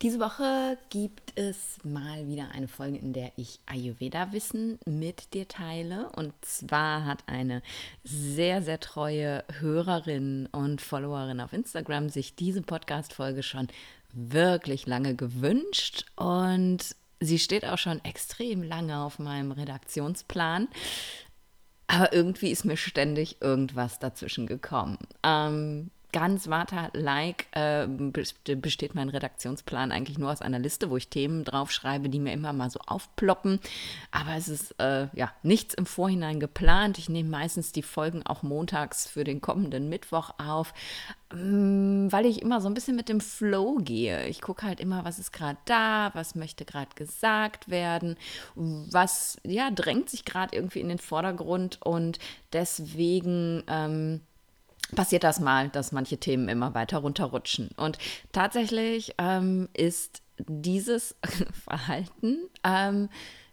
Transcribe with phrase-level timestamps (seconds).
[0.00, 6.10] Diese Woche gibt es mal wieder eine Folge, in der ich Ayurveda-Wissen mit dir teile.
[6.14, 7.62] Und zwar hat eine
[8.04, 13.66] sehr, sehr treue Hörerin und Followerin auf Instagram sich diese Podcast-Folge schon
[14.12, 16.04] wirklich lange gewünscht.
[16.14, 20.68] Und sie steht auch schon extrem lange auf meinem Redaktionsplan.
[21.88, 24.98] Aber irgendwie ist mir ständig irgendwas dazwischen gekommen.
[25.24, 27.86] Ähm, ganz Vata-like äh,
[28.56, 32.52] besteht mein Redaktionsplan eigentlich nur aus einer Liste, wo ich Themen draufschreibe, die mir immer
[32.52, 33.60] mal so aufploppen.
[34.10, 36.98] Aber es ist äh, ja nichts im Vorhinein geplant.
[36.98, 40.72] Ich nehme meistens die Folgen auch montags für den kommenden Mittwoch auf,
[41.32, 44.26] ähm, weil ich immer so ein bisschen mit dem Flow gehe.
[44.28, 48.16] Ich gucke halt immer, was ist gerade da, was möchte gerade gesagt werden,
[48.54, 52.18] was ja drängt sich gerade irgendwie in den Vordergrund und
[52.52, 54.22] deswegen ähm,
[54.94, 57.70] passiert das mal, dass manche Themen immer weiter runterrutschen.
[57.76, 57.98] Und
[58.32, 61.16] tatsächlich ähm, ist dieses
[61.64, 63.08] Verhalten ähm,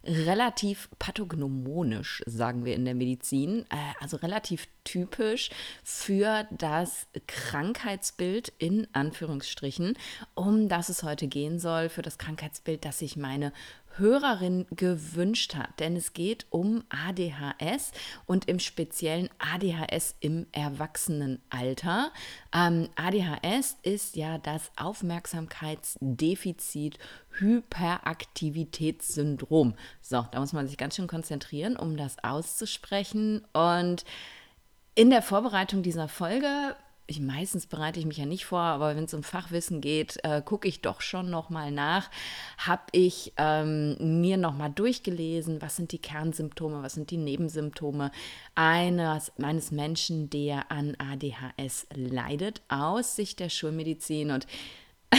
[0.05, 5.49] relativ pathognomonisch, sagen wir in der Medizin, äh, also relativ typisch
[5.83, 9.97] für das Krankheitsbild in Anführungsstrichen,
[10.35, 13.51] um das es heute gehen soll, für das Krankheitsbild, das sich meine
[13.97, 15.79] Hörerin gewünscht hat.
[15.79, 17.91] Denn es geht um ADHS
[18.25, 22.11] und im speziellen ADHS im Erwachsenenalter.
[22.53, 26.99] Ähm, ADHS ist ja das Aufmerksamkeitsdefizit
[27.31, 29.73] Hyperaktivitätssyndrom.
[30.01, 33.43] So, da muss man sich ganz schön konzentrieren, um das auszusprechen.
[33.53, 34.05] Und
[34.95, 36.75] in der Vorbereitung dieser Folge
[37.07, 40.41] ich meistens bereite ich mich ja nicht vor, aber wenn es um Fachwissen geht, äh,
[40.43, 42.09] gucke ich doch schon noch mal nach.
[42.57, 48.11] Habe ich ähm, mir noch mal durchgelesen, was sind die Kernsymptome, was sind die Nebensymptome
[48.55, 54.47] eines meines Menschen, der an ADHS leidet, aus Sicht der Schulmedizin und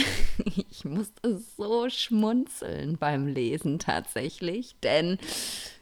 [0.69, 5.17] ich musste so schmunzeln beim Lesen tatsächlich, denn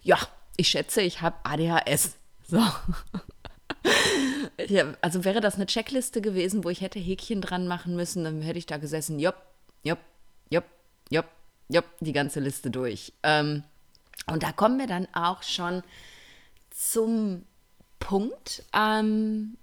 [0.03, 0.17] ja,
[0.57, 2.15] ich schätze, ich habe ADHS.
[2.47, 2.61] So.
[4.67, 8.41] Ja, also wäre das eine Checkliste gewesen, wo ich hätte Häkchen dran machen müssen, dann
[8.41, 9.35] hätte ich da gesessen, jopp,
[9.83, 9.99] jopp,
[10.49, 10.65] jopp,
[11.09, 11.25] jopp,
[11.69, 13.13] jopp, die ganze Liste durch.
[13.23, 13.63] Ähm,
[14.27, 15.83] und da kommen wir dann auch schon
[16.71, 17.45] zum
[17.99, 19.57] Punkt, ähm,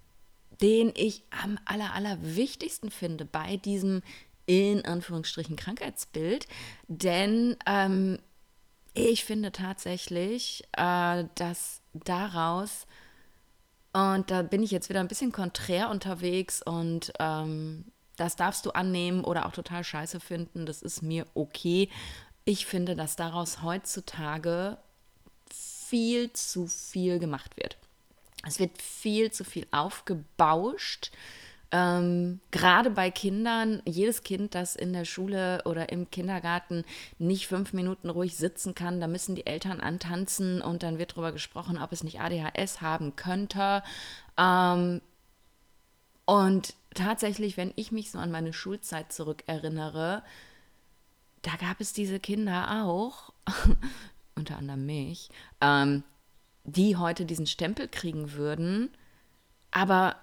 [0.61, 4.03] den ich am aller, aller wichtigsten finde bei diesem
[4.47, 6.47] in Anführungsstrichen Krankheitsbild.
[6.89, 8.19] Denn ähm,
[8.95, 12.87] ich finde tatsächlich, äh, dass daraus
[13.93, 17.85] und da bin ich jetzt wieder ein bisschen konträr unterwegs und ähm,
[18.17, 20.65] das darfst du annehmen oder auch total scheiße finden.
[20.65, 21.89] Das ist mir okay.
[22.45, 24.79] Ich finde, dass daraus heutzutage
[25.51, 27.77] viel zu viel gemacht wird.
[28.47, 31.13] Es wird viel zu viel aufgebauscht
[31.73, 36.85] ähm, gerade bei Kindern, jedes Kind, das in der Schule oder im Kindergarten
[37.19, 41.33] nicht fünf Minuten ruhig sitzen kann, da müssen die Eltern antanzen und dann wird darüber
[41.33, 43.83] gesprochen, ob es nicht ADHS haben könnte.
[44.37, 45.01] Ähm,
[46.27, 50.23] und tatsächlich, wenn ich mich so an meine Schulzeit zurückerinnere,
[51.41, 53.33] da gab es diese Kinder auch,
[54.37, 55.31] unter anderem mich,
[55.63, 56.05] ähm,
[56.65, 58.91] die heute diesen Stempel kriegen würden,
[59.71, 60.17] aber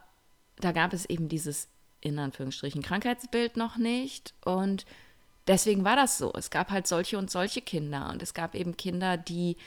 [0.60, 1.68] da gab es eben dieses
[2.02, 4.86] in Anführungsstrichen Krankheitsbild noch nicht und
[5.48, 6.32] deswegen war das so.
[6.34, 9.58] Es gab halt solche und solche Kinder und es gab eben Kinder, die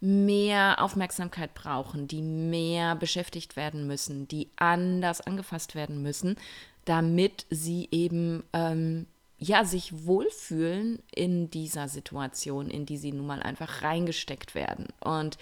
[0.00, 6.36] mehr Aufmerksamkeit brauchen, die mehr beschäftigt werden müssen, die anders angefasst werden müssen,
[6.84, 9.06] damit sie eben ähm,
[9.38, 14.88] ja sich wohlfühlen in dieser Situation, in die sie nun mal einfach reingesteckt werden.
[14.98, 15.38] Und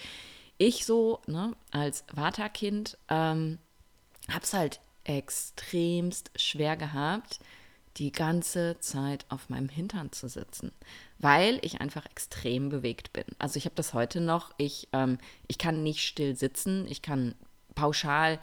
[0.59, 3.59] ich so ne, als Vata-Kind ähm,
[4.29, 4.81] habe es halt
[5.19, 7.41] extremst schwer gehabt,
[7.97, 10.73] die ganze Zeit auf meinem Hintern zu sitzen,
[11.19, 13.25] weil ich einfach extrem bewegt bin.
[13.39, 15.19] Also ich habe das heute noch, ich, ähm,
[15.49, 17.35] ich kann nicht still sitzen, ich kann
[17.75, 18.39] pauschal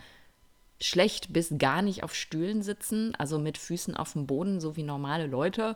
[0.80, 4.84] schlecht bis gar nicht auf Stühlen sitzen, also mit Füßen auf dem Boden, so wie
[4.84, 5.76] normale Leute.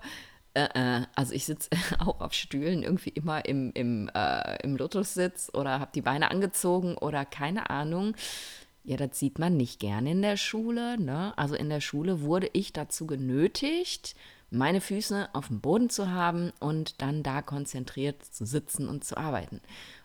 [0.54, 5.50] Äh, äh, also ich sitze auch auf Stühlen irgendwie immer im, im, äh, im Lotussitz
[5.54, 8.16] oder habe die Beine angezogen oder keine Ahnung.
[8.84, 11.00] Ja, das sieht man nicht gerne in der Schule.
[11.00, 11.38] Ne?
[11.38, 14.16] Also in der Schule wurde ich dazu genötigt,
[14.50, 19.18] meine Füße auf dem Boden zu haben und dann da konzentriert zu sitzen und zu
[19.18, 19.62] arbeiten.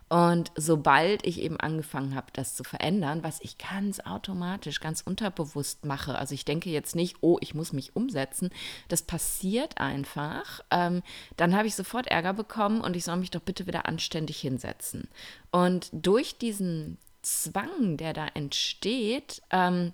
[0.09, 5.85] Und sobald ich eben angefangen habe, das zu verändern, was ich ganz automatisch, ganz unterbewusst
[5.85, 8.51] mache, also ich denke jetzt nicht, oh, ich muss mich umsetzen,
[8.87, 11.03] das passiert einfach, ähm,
[11.37, 15.09] dann habe ich sofort Ärger bekommen und ich soll mich doch bitte wieder anständig hinsetzen.
[15.51, 19.93] Und durch diesen Zwang, der da entsteht, ähm,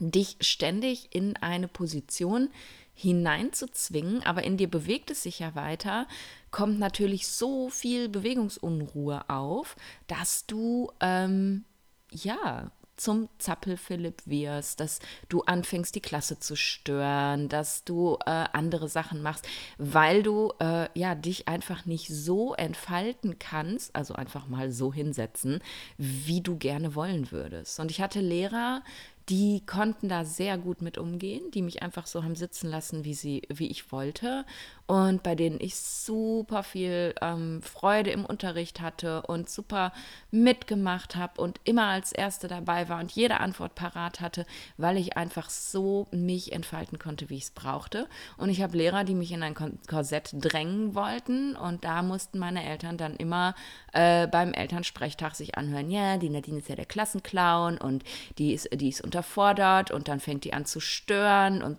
[0.00, 2.50] dich ständig in eine Position
[2.94, 6.08] hineinzuzwingen, aber in dir bewegt es sich ja weiter,
[6.50, 9.76] kommt natürlich so viel Bewegungsunruhe auf,
[10.08, 11.64] dass du ähm,
[12.10, 18.88] ja zum Zappelphilipp wirst, dass du anfängst, die Klasse zu stören, dass du äh, andere
[18.88, 19.46] Sachen machst,
[19.78, 25.60] weil du äh, ja dich einfach nicht so entfalten kannst, also einfach mal so hinsetzen,
[25.98, 27.80] wie du gerne wollen würdest.
[27.80, 28.82] Und ich hatte Lehrer,
[29.28, 33.14] die konnten da sehr gut mit umgehen, die mich einfach so haben sitzen lassen, wie
[33.14, 34.44] sie, wie ich wollte
[34.86, 39.92] und bei denen ich super viel ähm, Freude im Unterricht hatte und super
[40.30, 44.44] mitgemacht habe und immer als Erste dabei war und jede Antwort parat hatte,
[44.76, 48.08] weil ich einfach so mich entfalten konnte, wie ich es brauchte.
[48.36, 52.64] Und ich habe Lehrer, die mich in ein Korsett drängen wollten und da mussten meine
[52.64, 53.54] Eltern dann immer
[53.92, 58.04] äh, beim Elternsprechtag sich anhören, ja, die Nadine ist ja der Klassenclown und
[58.36, 61.78] die ist, die ist unterfordert und dann fängt die an zu stören und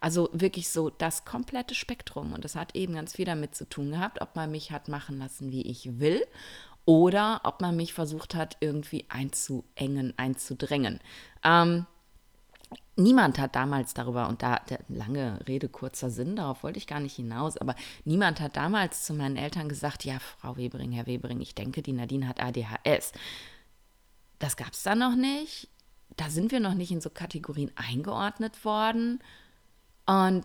[0.00, 2.32] also wirklich so das komplette Spektrum Spektrum.
[2.32, 5.18] Und das hat eben ganz viel damit zu tun gehabt, ob man mich hat machen
[5.18, 6.24] lassen, wie ich will,
[6.84, 11.00] oder ob man mich versucht hat, irgendwie einzuengen, einzudrängen.
[11.44, 11.86] Ähm,
[12.98, 17.14] Niemand hat damals darüber, und da lange Rede, kurzer Sinn, darauf wollte ich gar nicht
[17.14, 17.74] hinaus, aber
[18.06, 21.92] niemand hat damals zu meinen Eltern gesagt, ja, Frau Webering, Herr Webering, ich denke, die
[21.92, 23.12] Nadine hat ADHS.
[24.38, 25.68] Das gab es da noch nicht.
[26.16, 29.20] Da sind wir noch nicht in so Kategorien eingeordnet worden.
[30.06, 30.44] Und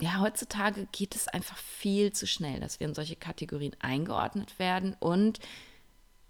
[0.00, 4.94] ja, heutzutage geht es einfach viel zu schnell, dass wir in solche Kategorien eingeordnet werden.
[5.00, 5.40] Und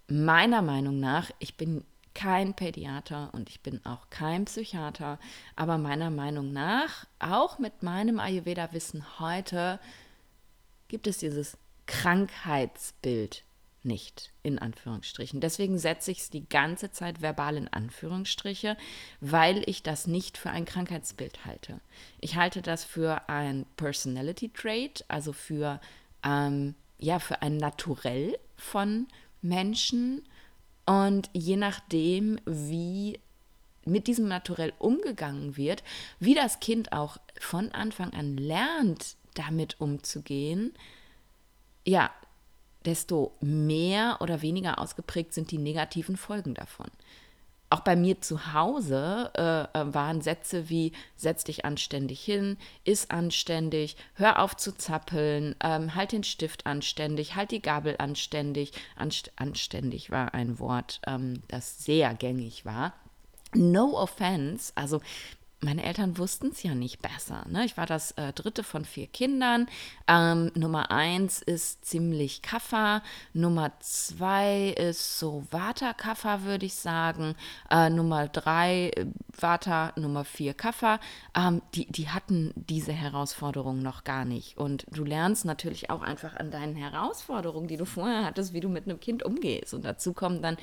[0.07, 1.83] meiner Meinung nach, ich bin
[2.15, 5.19] kein Pädiater und ich bin auch kein Psychiater,
[5.55, 9.79] aber meiner Meinung nach, auch mit meinem Ayurveda-Wissen heute,
[10.87, 13.43] gibt es dieses Krankheitsbild
[13.83, 15.39] nicht, in Anführungsstrichen.
[15.39, 18.77] Deswegen setze ich es die ganze Zeit verbal in Anführungsstriche,
[19.21, 21.79] weil ich das nicht für ein Krankheitsbild halte.
[22.19, 25.79] Ich halte das für ein Personality Trait, also für,
[26.23, 29.07] ähm, ja, für ein Naturell von
[29.41, 30.23] Menschen.
[30.85, 33.19] Und je nachdem, wie
[33.85, 35.83] mit diesem Naturell umgegangen wird,
[36.19, 40.73] wie das Kind auch von Anfang an lernt, damit umzugehen,
[41.85, 42.11] ja,
[42.85, 46.87] desto mehr oder weniger ausgeprägt sind die negativen Folgen davon.
[47.71, 53.11] Auch bei mir zu Hause äh, äh, waren Sätze wie setz dich anständig hin, iss
[53.11, 58.71] anständig, hör auf zu zappeln, ähm, halt den Stift anständig, halt die Gabel anständig.
[58.95, 62.93] Anst anständig war ein Wort, ähm, das sehr gängig war.
[63.53, 64.99] No offense, also
[65.61, 67.45] meine Eltern wussten es ja nicht besser.
[67.49, 67.65] Ne?
[67.65, 69.67] Ich war das äh, dritte von vier Kindern.
[70.07, 73.03] Ähm, Nummer eins ist ziemlich Kaffer.
[73.33, 77.35] Nummer zwei ist so Vata-Kaffer, würde ich sagen.
[77.69, 79.05] Äh, Nummer drei äh,
[79.37, 80.99] Vata, Nummer vier Kaffer.
[81.35, 84.57] Ähm, die, die hatten diese Herausforderungen noch gar nicht.
[84.57, 88.69] Und du lernst natürlich auch einfach an deinen Herausforderungen, die du vorher hattest, wie du
[88.69, 89.73] mit einem Kind umgehst.
[89.73, 90.55] Und dazu kommen dann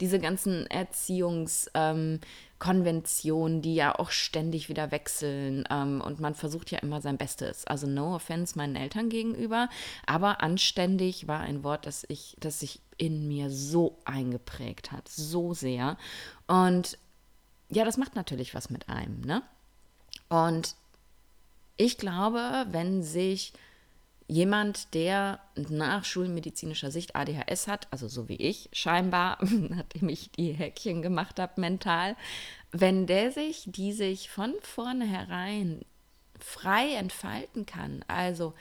[0.00, 2.20] diese ganzen Erziehungs- ähm,
[2.64, 7.66] Konventionen, die ja auch ständig wieder wechseln ähm, und man versucht ja immer sein Bestes.
[7.66, 9.68] Also no offense meinen Eltern gegenüber,
[10.06, 15.52] aber anständig war ein Wort, das ich, das sich in mir so eingeprägt hat, so
[15.52, 15.98] sehr.
[16.46, 16.96] Und
[17.68, 19.42] ja, das macht natürlich was mit einem, ne?
[20.30, 20.74] Und
[21.76, 23.52] ich glaube, wenn sich
[24.26, 30.52] jemand, der nach schulmedizinischer Sicht ADHS hat, also so wie ich scheinbar, nachdem ich die
[30.52, 32.16] Häkchen gemacht habe mental,
[32.70, 35.84] wenn der sich, die sich von vornherein
[36.38, 38.54] frei entfalten kann, also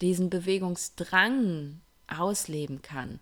[0.00, 3.20] diesen Bewegungsdrang ausleben kann,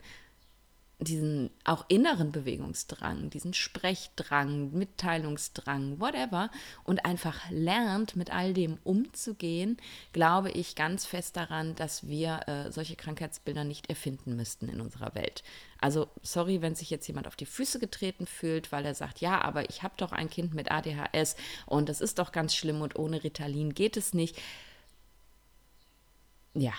[1.00, 6.50] diesen auch inneren Bewegungsdrang, diesen Sprechdrang, Mitteilungsdrang, whatever,
[6.82, 9.76] und einfach lernt, mit all dem umzugehen,
[10.12, 15.14] glaube ich ganz fest daran, dass wir äh, solche Krankheitsbilder nicht erfinden müssten in unserer
[15.14, 15.44] Welt.
[15.80, 19.40] Also sorry, wenn sich jetzt jemand auf die Füße getreten fühlt, weil er sagt, ja,
[19.40, 21.36] aber ich habe doch ein Kind mit ADHS
[21.66, 24.36] und das ist doch ganz schlimm und ohne Ritalin geht es nicht.
[26.54, 26.72] Ja,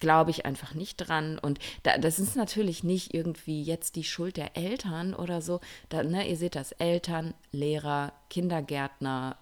[0.00, 1.38] glaube ich einfach nicht dran.
[1.38, 5.60] Und da, das ist natürlich nicht irgendwie jetzt die Schuld der Eltern oder so.
[5.88, 9.36] Da, ne, ihr seht das, Eltern, Lehrer, Kindergärtner,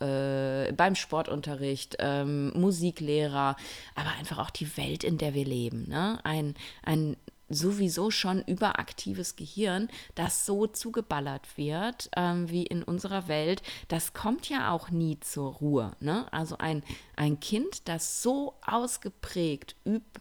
[0.69, 3.57] äh, beim Sportunterricht, ähm, Musiklehrer,
[3.95, 5.89] aber einfach auch die Welt, in der wir leben.
[5.89, 6.19] Ne?
[6.25, 7.17] Ein, ein
[7.49, 14.49] sowieso schon überaktives Gehirn, das so zugeballert wird ähm, wie in unserer Welt, das kommt
[14.49, 15.93] ja auch nie zur Ruhe.
[16.01, 16.27] Ne?
[16.33, 16.83] Also ein,
[17.17, 19.77] ein Kind, das so ausgeprägt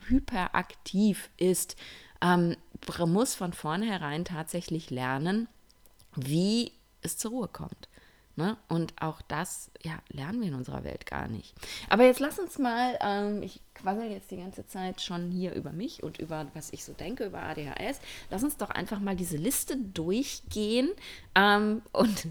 [0.07, 1.75] hyperaktiv ist,
[2.21, 2.55] ähm,
[3.05, 5.47] muss von vornherein tatsächlich lernen,
[6.15, 7.89] wie es zur Ruhe kommt.
[8.37, 8.55] Ne?
[8.67, 11.55] Und auch das, ja, lernen wir in unserer Welt gar nicht.
[11.89, 15.71] Aber jetzt lass uns mal, ähm, ich quassel jetzt die ganze Zeit schon hier über
[15.71, 17.99] mich und über was ich so denke über ADHS.
[18.29, 20.91] Lass uns doch einfach mal diese Liste durchgehen
[21.33, 22.27] ähm, und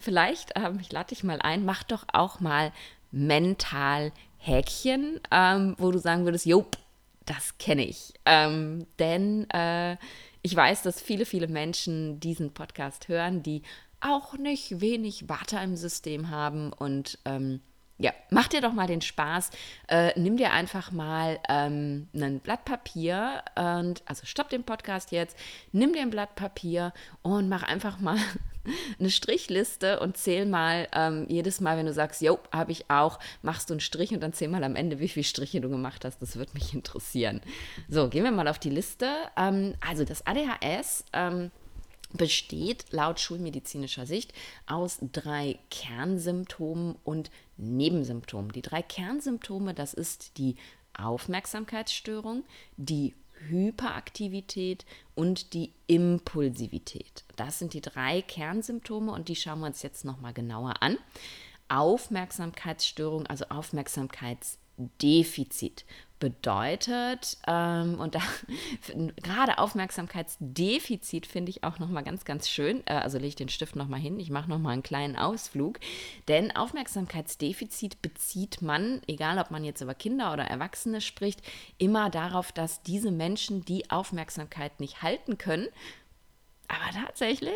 [0.00, 2.72] vielleicht, ähm, ich lade dich mal ein, mach doch auch mal
[3.12, 6.64] mental Häkchen, ähm, wo du sagen würdest, jo,
[7.26, 8.14] das kenne ich.
[8.24, 9.98] Ähm, denn äh,
[10.40, 13.62] ich weiß, dass viele, viele Menschen diesen Podcast hören, die
[14.00, 17.60] auch nicht wenig Water im System haben und ähm,
[17.98, 19.50] ja, mach dir doch mal den Spaß.
[19.88, 25.36] Äh, nimm dir einfach mal ähm, ein Blatt Papier und also stopp den Podcast jetzt,
[25.72, 28.18] nimm dir ein Blatt Papier und mach einfach mal
[28.98, 33.18] eine Strichliste und zähl mal ähm, jedes Mal, wenn du sagst, jo, habe ich auch,
[33.40, 36.04] machst du einen Strich und dann zähl mal am Ende, wie viele Striche du gemacht
[36.04, 36.20] hast.
[36.20, 37.40] Das würde mich interessieren.
[37.88, 39.08] So, gehen wir mal auf die Liste.
[39.38, 41.50] Ähm, also das ADHS ähm,
[42.16, 44.32] besteht laut schulmedizinischer Sicht
[44.66, 48.52] aus drei Kernsymptomen und Nebensymptomen.
[48.52, 50.56] Die drei Kernsymptome, das ist die
[50.94, 52.44] Aufmerksamkeitsstörung,
[52.76, 53.14] die
[53.48, 57.24] Hyperaktivität und die Impulsivität.
[57.36, 60.98] Das sind die drei Kernsymptome und die schauen wir uns jetzt nochmal genauer an.
[61.68, 63.46] Aufmerksamkeitsstörung, also
[64.76, 65.84] Aufmerksamkeitsdefizit
[66.18, 67.36] bedeutet.
[67.46, 68.22] Ähm, und da
[69.22, 72.82] gerade Aufmerksamkeitsdefizit finde ich auch nochmal ganz, ganz schön.
[72.86, 74.18] Äh, also lege ich den Stift nochmal hin.
[74.18, 75.78] Ich mache nochmal einen kleinen Ausflug.
[76.28, 81.42] Denn Aufmerksamkeitsdefizit bezieht man, egal ob man jetzt über Kinder oder Erwachsene spricht,
[81.78, 85.68] immer darauf, dass diese Menschen die Aufmerksamkeit nicht halten können.
[86.68, 87.52] Aber tatsächlich,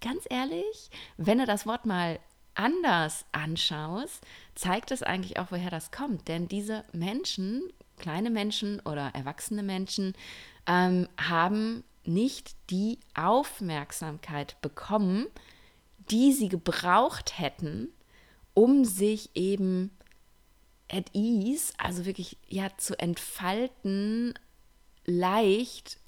[0.00, 2.18] ganz ehrlich, wenn du das Wort mal
[2.58, 4.22] anders anschaust,
[4.54, 6.28] zeigt es eigentlich auch, woher das kommt.
[6.28, 7.62] Denn diese Menschen
[7.98, 10.14] kleine Menschen oder erwachsene Menschen
[10.66, 15.26] ähm, haben nicht die Aufmerksamkeit bekommen,
[16.10, 17.88] die sie gebraucht hätten,
[18.54, 19.90] um sich eben
[20.90, 24.32] at ease, also wirklich ja zu entfalten,
[25.04, 25.98] leicht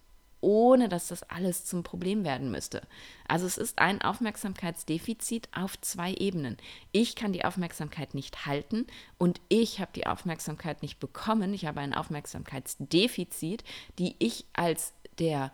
[0.40, 2.82] ohne dass das alles zum Problem werden müsste.
[3.28, 6.56] Also es ist ein Aufmerksamkeitsdefizit auf zwei Ebenen.
[6.92, 8.86] Ich kann die Aufmerksamkeit nicht halten
[9.18, 11.52] und ich habe die Aufmerksamkeit nicht bekommen.
[11.54, 13.64] Ich habe ein Aufmerksamkeitsdefizit,
[13.98, 15.52] die ich als der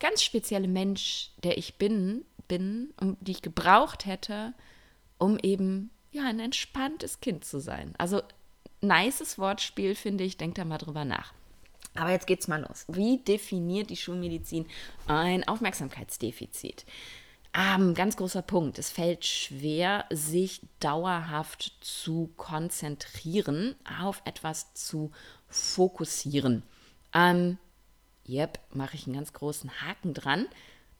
[0.00, 4.54] ganz spezielle Mensch, der ich bin, bin, um, die ich gebraucht hätte,
[5.18, 7.94] um eben ja ein entspanntes Kind zu sein.
[7.98, 8.22] Also
[8.80, 11.32] nices Wortspiel finde ich, denkt da mal drüber nach.
[11.94, 12.84] Aber jetzt geht's mal los.
[12.88, 14.66] Wie definiert die Schulmedizin
[15.06, 16.84] ein Aufmerksamkeitsdefizit?
[17.56, 18.80] Ähm, ganz großer Punkt.
[18.80, 25.12] Es fällt schwer, sich dauerhaft zu konzentrieren, auf etwas zu
[25.46, 26.64] fokussieren.
[27.12, 27.58] Ähm,
[28.28, 30.48] yep, mache ich einen ganz großen Haken dran.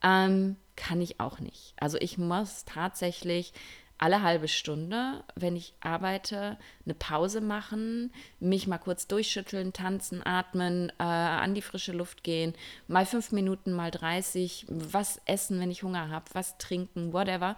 [0.01, 1.75] Ähm, kann ich auch nicht.
[1.77, 3.53] Also ich muss tatsächlich
[3.99, 10.91] alle halbe Stunde, wenn ich arbeite, eine Pause machen, mich mal kurz durchschütteln, tanzen, atmen,
[10.99, 12.55] äh, an die frische Luft gehen,
[12.89, 17.57] mal fünf Minuten, mal 30, was essen, wenn ich Hunger habe, was trinken, whatever.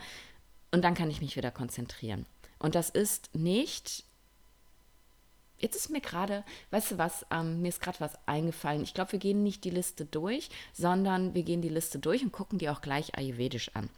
[0.73, 2.27] Und dann kann ich mich wieder konzentrieren.
[2.59, 4.05] Und das ist nicht.
[5.59, 8.83] Jetzt ist mir gerade, weißt du was, ähm, mir ist gerade was eingefallen.
[8.83, 12.33] Ich glaube, wir gehen nicht die Liste durch, sondern wir gehen die Liste durch und
[12.33, 13.89] gucken die auch gleich ayurvedisch an.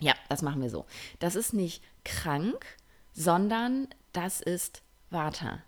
[0.00, 0.86] Ja, das machen wir so.
[1.18, 2.64] Das ist nicht krank,
[3.12, 5.62] sondern das ist Vata.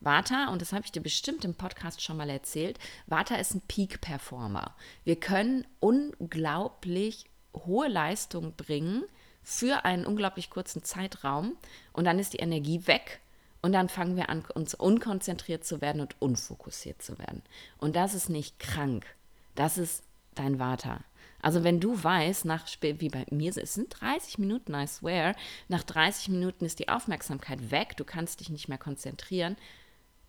[0.00, 3.62] Vata, und das habe ich dir bestimmt im Podcast schon mal erzählt, Vata ist ein
[3.62, 4.74] Peak-Performer.
[5.02, 9.04] Wir können unglaublich hohe Leistung bringen
[9.42, 11.56] für einen unglaublich kurzen Zeitraum
[11.92, 13.20] und dann ist die Energie weg
[13.62, 17.42] und dann fangen wir an, uns unkonzentriert zu werden und unfokussiert zu werden.
[17.78, 19.06] Und das ist nicht krank,
[19.54, 20.02] das ist
[20.34, 21.00] dein Vata.
[21.44, 25.34] Also wenn du weißt, nach, wie bei mir, es sind 30 Minuten, I swear,
[25.68, 29.56] nach 30 Minuten ist die Aufmerksamkeit weg, du kannst dich nicht mehr konzentrieren,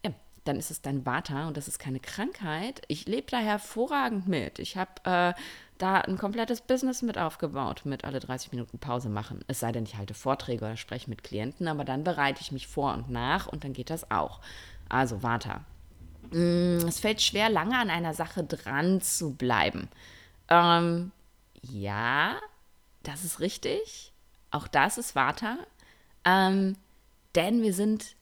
[0.03, 0.11] ja,
[0.43, 2.81] dann ist es dein Vata und das ist keine Krankheit.
[2.89, 4.59] Ich lebe da hervorragend mit.
[4.59, 5.33] Ich habe äh,
[5.77, 9.39] da ein komplettes Business mit aufgebaut, mit alle 30 Minuten Pause machen.
[9.47, 12.67] Es sei denn, ich halte Vorträge oder spreche mit Klienten, aber dann bereite ich mich
[12.67, 14.41] vor und nach und dann geht das auch.
[14.89, 15.63] Also Vata.
[16.31, 19.87] Mm, es fällt schwer, lange an einer Sache dran zu bleiben.
[20.49, 21.11] Ähm,
[21.61, 22.39] ja,
[23.03, 24.11] das ist richtig.
[24.51, 25.57] Auch das ist Vata.
[26.23, 26.75] Ähm,
[27.35, 28.15] denn wir sind,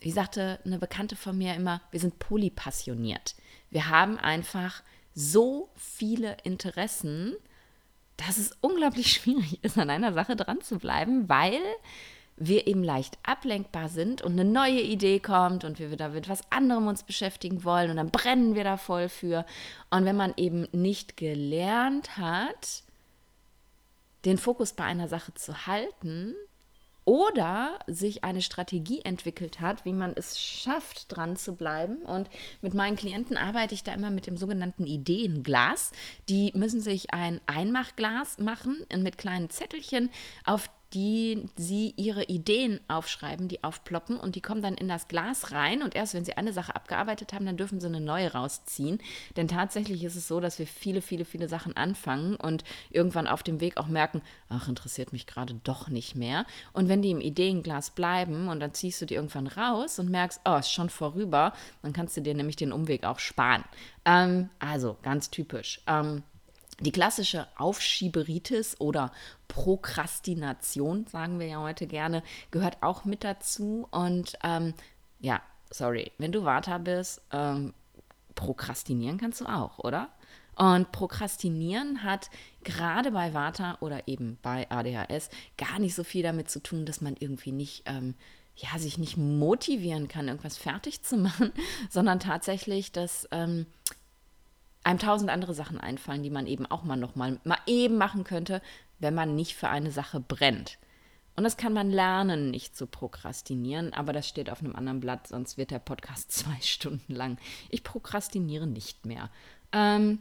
[0.00, 3.34] wie sagte eine Bekannte von mir immer, wir sind polypassioniert.
[3.70, 4.82] Wir haben einfach
[5.14, 7.34] so viele Interessen,
[8.16, 11.60] dass es unglaublich schwierig ist, an einer Sache dran zu bleiben, weil
[12.40, 16.40] wir eben leicht ablenkbar sind und eine neue Idee kommt und wir wieder mit was
[16.50, 19.44] anderem uns beschäftigen wollen und dann brennen wir da voll für.
[19.90, 22.82] Und wenn man eben nicht gelernt hat,
[24.24, 26.34] den Fokus bei einer Sache zu halten
[27.04, 31.96] oder sich eine Strategie entwickelt hat, wie man es schafft, dran zu bleiben.
[32.02, 32.30] Und
[32.62, 35.92] mit meinen Klienten arbeite ich da immer mit dem sogenannten Ideenglas.
[36.28, 40.10] Die müssen sich ein Einmachglas machen mit kleinen Zettelchen,
[40.44, 45.52] auf die sie ihre Ideen aufschreiben, die aufploppen und die kommen dann in das Glas
[45.52, 48.98] rein und erst wenn sie eine Sache abgearbeitet haben, dann dürfen sie eine neue rausziehen.
[49.36, 53.42] Denn tatsächlich ist es so, dass wir viele, viele, viele Sachen anfangen und irgendwann auf
[53.42, 56.44] dem Weg auch merken, ach, interessiert mich gerade doch nicht mehr.
[56.72, 60.40] Und wenn die im Ideenglas bleiben und dann ziehst du die irgendwann raus und merkst,
[60.44, 63.64] oh, ist schon vorüber, dann kannst du dir nämlich den Umweg auch sparen.
[64.04, 65.82] Ähm, also ganz typisch.
[65.86, 66.24] Ähm,
[66.80, 69.12] die klassische Aufschieberitis oder
[69.48, 73.86] Prokrastination, sagen wir ja heute gerne, gehört auch mit dazu.
[73.90, 74.74] Und ähm,
[75.20, 77.74] ja, sorry, wenn du Vata bist, ähm,
[78.34, 80.08] prokrastinieren kannst du auch, oder?
[80.56, 82.28] Und Prokrastinieren hat
[82.64, 87.00] gerade bei Vata oder eben bei ADHS gar nicht so viel damit zu tun, dass
[87.00, 88.14] man irgendwie nicht, ähm,
[88.56, 91.52] ja, sich nicht motivieren kann, irgendwas fertig zu machen,
[91.88, 93.66] sondern tatsächlich, dass ähm,
[94.84, 98.24] einem tausend andere Sachen einfallen, die man eben auch mal noch mal, mal eben machen
[98.24, 98.62] könnte,
[98.98, 100.78] wenn man nicht für eine Sache brennt.
[101.36, 105.26] Und das kann man lernen, nicht zu prokrastinieren, aber das steht auf einem anderen Blatt,
[105.26, 107.38] sonst wird der Podcast zwei Stunden lang.
[107.68, 109.30] Ich prokrastiniere nicht mehr.
[109.72, 110.20] Ähm,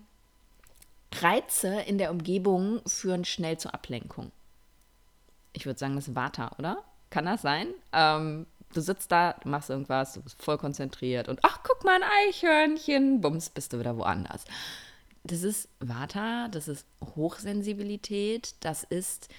[1.13, 4.31] Reize in der Umgebung führen schnell zur Ablenkung.
[5.53, 6.83] Ich würde sagen, das ist Vata, oder?
[7.09, 7.67] Kann das sein?
[7.91, 11.95] Ähm, du sitzt da, du machst irgendwas, du bist voll konzentriert und ach, guck mal
[11.95, 14.45] ein Eichhörnchen, bums, bist du wieder woanders.
[15.23, 16.85] Das ist Vata, das ist
[17.15, 19.29] Hochsensibilität, das ist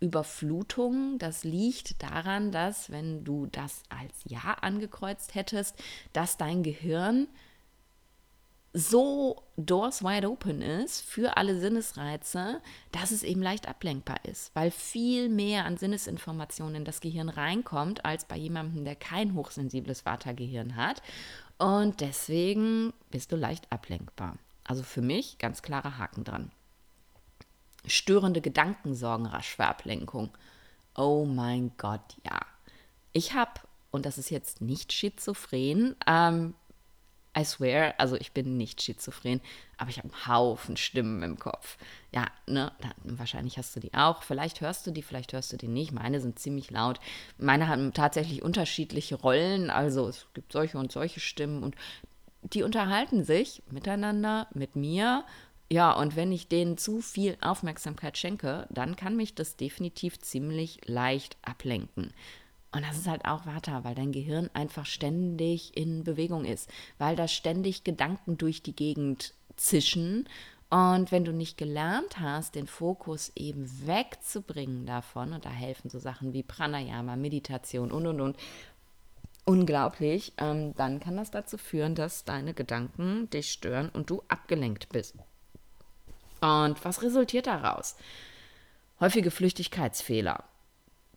[0.00, 1.18] Reizüberflutung.
[1.18, 5.76] Das liegt daran, dass, wenn du das als Ja angekreuzt hättest,
[6.12, 7.28] dass dein Gehirn
[8.74, 14.70] so doors wide open ist für alle Sinnesreize, dass es eben leicht ablenkbar ist, weil
[14.70, 20.76] viel mehr an Sinnesinformationen in das Gehirn reinkommt, als bei jemandem, der kein hochsensibles Vata-Gehirn
[20.76, 21.02] hat.
[21.58, 24.36] Und deswegen bist du leicht ablenkbar.
[24.64, 26.50] Also für mich ganz klarer Haken dran.
[27.86, 30.30] Störende Gedanken sorgen rasch für Ablenkung.
[30.94, 32.40] Oh mein Gott, ja.
[33.12, 36.54] Ich habe, und das ist jetzt nicht schizophren, ähm,
[37.36, 39.40] I swear, also ich bin nicht schizophren,
[39.78, 41.78] aber ich habe einen Haufen Stimmen im Kopf.
[42.12, 42.72] Ja, ne,
[43.04, 44.22] wahrscheinlich hast du die auch.
[44.22, 45.92] Vielleicht hörst du die, vielleicht hörst du die nicht.
[45.92, 47.00] Meine sind ziemlich laut.
[47.38, 49.70] Meine haben tatsächlich unterschiedliche Rollen.
[49.70, 51.74] Also es gibt solche und solche Stimmen und
[52.42, 55.24] die unterhalten sich miteinander, mit mir.
[55.70, 60.86] Ja, und wenn ich denen zu viel Aufmerksamkeit schenke, dann kann mich das definitiv ziemlich
[60.86, 62.12] leicht ablenken.
[62.74, 67.16] Und das ist halt auch Vata, weil dein Gehirn einfach ständig in Bewegung ist, weil
[67.16, 70.26] da ständig Gedanken durch die Gegend zischen.
[70.70, 75.98] Und wenn du nicht gelernt hast, den Fokus eben wegzubringen davon, und da helfen so
[75.98, 78.38] Sachen wie Pranayama, Meditation und und und,
[79.44, 84.88] unglaublich, ähm, dann kann das dazu führen, dass deine Gedanken dich stören und du abgelenkt
[84.88, 85.14] bist.
[86.40, 87.96] Und was resultiert daraus?
[88.98, 90.44] Häufige Flüchtigkeitsfehler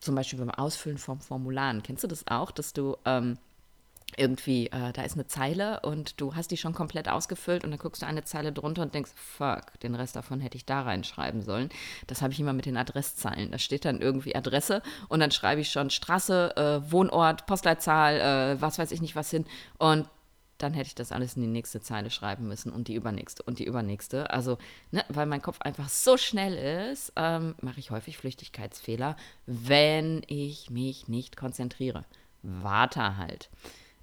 [0.06, 1.84] zum Beispiel beim Ausfüllen von Formularen.
[1.84, 3.38] Kennst du das auch, dass du ähm,
[4.18, 7.80] irgendwie, äh, da ist eine Zeile und du hast die schon komplett ausgefüllt und dann
[7.80, 11.42] guckst du eine Zeile drunter und denkst, fuck, den Rest davon hätte ich da reinschreiben
[11.42, 11.70] sollen.
[12.08, 13.52] Das habe ich immer mit den Adresszeilen.
[13.52, 18.62] Da steht dann irgendwie Adresse und dann schreibe ich schon Straße, äh, Wohnort, Postleitzahl, äh,
[18.62, 19.46] was weiß ich nicht was hin
[19.80, 20.08] und
[20.58, 23.60] dann hätte ich das alles in die nächste Zeile schreiben müssen und die übernächste und
[23.60, 24.30] die übernächste.
[24.30, 24.58] Also,
[24.92, 30.70] ne, weil mein Kopf einfach so schnell ist, ähm, mache ich häufig Flüchtigkeitsfehler, wenn ich
[30.70, 32.06] mich nicht konzentriere.
[32.42, 33.50] Warte halt.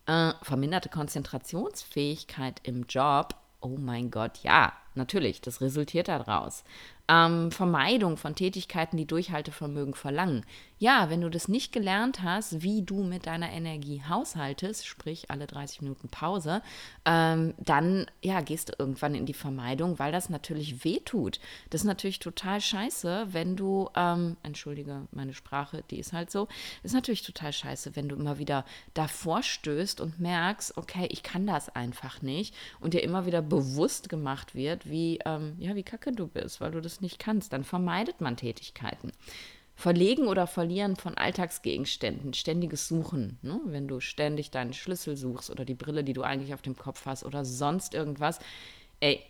[0.06, 3.36] Äh, verminderte Konzentrationsfähigkeit im Job.
[3.60, 6.64] Oh mein Gott, ja, natürlich, das resultiert daraus.
[7.08, 10.44] Ähm, Vermeidung von Tätigkeiten, die Durchhaltevermögen verlangen.
[10.82, 15.46] Ja, wenn du das nicht gelernt hast, wie du mit deiner Energie haushaltest, sprich alle
[15.46, 16.60] 30 Minuten Pause,
[17.04, 21.38] ähm, dann ja, gehst du irgendwann in die Vermeidung, weil das natürlich wehtut.
[21.70, 26.48] Das ist natürlich total scheiße, wenn du, ähm, entschuldige meine Sprache, die ist halt so,
[26.82, 31.46] ist natürlich total scheiße, wenn du immer wieder davor stößt und merkst, okay, ich kann
[31.46, 36.10] das einfach nicht und dir immer wieder bewusst gemacht wird, wie, ähm, ja, wie kacke
[36.10, 39.12] du bist, weil du das nicht kannst, dann vermeidet man Tätigkeiten.
[39.74, 43.60] Verlegen oder Verlieren von Alltagsgegenständen, ständiges Suchen, ne?
[43.64, 47.06] wenn du ständig deinen Schlüssel suchst oder die Brille, die du eigentlich auf dem Kopf
[47.06, 48.38] hast oder sonst irgendwas.
[49.00, 49.22] Ey,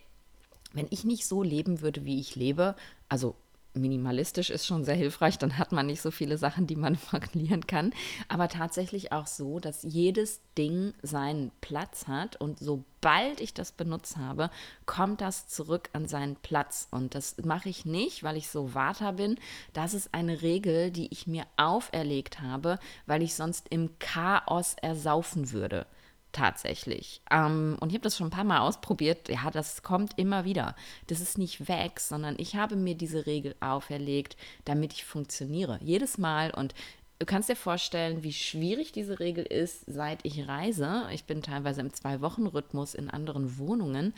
[0.72, 2.74] wenn ich nicht so leben würde, wie ich lebe,
[3.08, 3.36] also
[3.74, 7.66] minimalistisch ist schon sehr hilfreich, dann hat man nicht so viele Sachen, die man verlieren
[7.66, 7.92] kann.
[8.28, 14.16] Aber tatsächlich auch so, dass jedes Ding seinen Platz hat und sobald ich das benutzt
[14.16, 14.50] habe,
[14.86, 16.88] kommt das zurück an seinen Platz.
[16.90, 19.38] Und das mache ich nicht, weil ich so Water bin.
[19.72, 25.52] Das ist eine Regel, die ich mir auferlegt habe, weil ich sonst im Chaos ersaufen
[25.52, 25.86] würde
[26.32, 27.22] tatsächlich.
[27.30, 29.28] Ähm, und ich habe das schon ein paar Mal ausprobiert.
[29.28, 30.74] Ja, das kommt immer wieder.
[31.06, 35.78] Das ist nicht weg, sondern ich habe mir diese Regel auferlegt, damit ich funktioniere.
[35.82, 36.50] Jedes Mal.
[36.50, 36.74] Und
[37.18, 41.06] du kannst dir vorstellen, wie schwierig diese Regel ist, seit ich reise.
[41.12, 44.14] Ich bin teilweise im Zwei-Wochen-Rhythmus in anderen Wohnungen.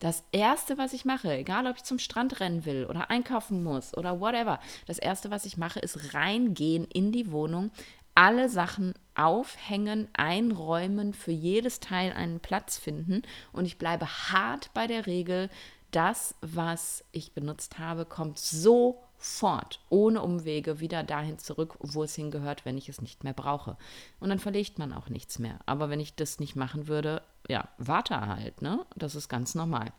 [0.00, 3.96] Das Erste, was ich mache, egal ob ich zum Strand rennen will oder einkaufen muss
[3.96, 7.72] oder whatever, das Erste, was ich mache, ist reingehen in die Wohnung,
[8.14, 13.22] alle Sachen aufhängen, einräumen, für jedes Teil einen Platz finden.
[13.52, 15.50] Und ich bleibe hart bei der Regel,
[15.90, 22.64] das, was ich benutzt habe, kommt sofort, ohne Umwege, wieder dahin zurück, wo es hingehört,
[22.64, 23.76] wenn ich es nicht mehr brauche.
[24.20, 25.58] Und dann verlegt man auch nichts mehr.
[25.66, 28.84] Aber wenn ich das nicht machen würde, ja, warte halt, ne?
[28.96, 29.92] Das ist ganz normal.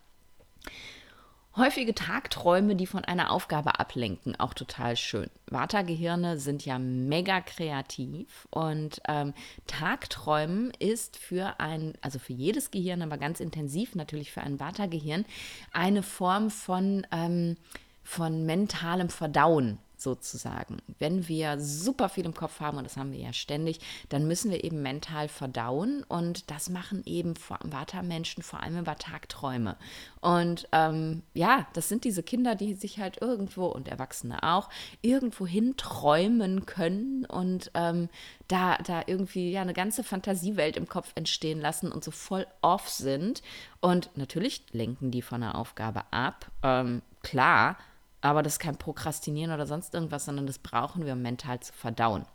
[1.55, 5.29] Häufige Tagträume, die von einer Aufgabe ablenken, auch total schön.
[5.47, 9.33] Vata-Gehirne sind ja mega kreativ und ähm,
[9.65, 15.25] Tagträumen ist für ein, also für jedes Gehirn, aber ganz intensiv natürlich für ein Vata-Gehirn,
[15.73, 17.57] eine Form von, ähm,
[18.03, 20.77] von mentalem Verdauen sozusagen.
[20.97, 24.51] Wenn wir super viel im Kopf haben, und das haben wir ja ständig, dann müssen
[24.51, 29.77] wir eben mental verdauen und das machen eben Vata-Menschen vor allem über Tagträume.
[30.21, 34.69] Und ähm, ja, das sind diese Kinder, die sich halt irgendwo und Erwachsene auch
[35.01, 38.09] irgendwo hinträumen können und ähm,
[38.47, 42.89] da, da irgendwie ja eine ganze Fantasiewelt im Kopf entstehen lassen und so voll off
[42.89, 43.41] sind.
[43.79, 46.51] Und natürlich lenken die von der Aufgabe ab.
[46.63, 47.77] Ähm, klar,
[48.21, 51.73] aber das ist kein Prokrastinieren oder sonst irgendwas, sondern das brauchen wir, um mental zu
[51.73, 52.25] verdauen.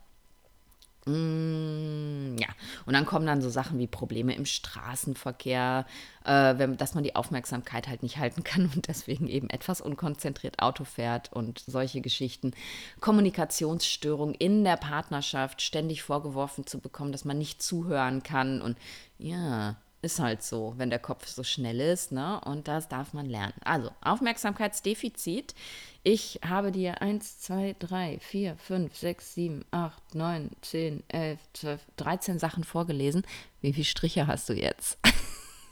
[1.07, 2.49] Mm, ja,
[2.87, 5.85] und dann kommen dann so Sachen wie Probleme im Straßenverkehr,
[6.25, 10.61] äh, wenn, dass man die Aufmerksamkeit halt nicht halten kann und deswegen eben etwas unkonzentriert
[10.61, 12.53] Auto fährt und solche Geschichten.
[13.01, 18.79] Kommunikationsstörung in der Partnerschaft, ständig vorgeworfen zu bekommen, dass man nicht zuhören kann und
[19.19, 22.41] ja, ist halt so, wenn der Kopf so schnell ist, ne?
[22.45, 23.55] Und das darf man lernen.
[23.65, 25.55] Also, Aufmerksamkeitsdefizit.
[26.03, 31.81] Ich habe dir 1, 2, 3, 4, 5, 6, 7, 8, 9, 10, 11, 12,
[31.97, 33.27] 13 Sachen vorgelesen.
[33.61, 34.99] Wie viele Striche hast du jetzt?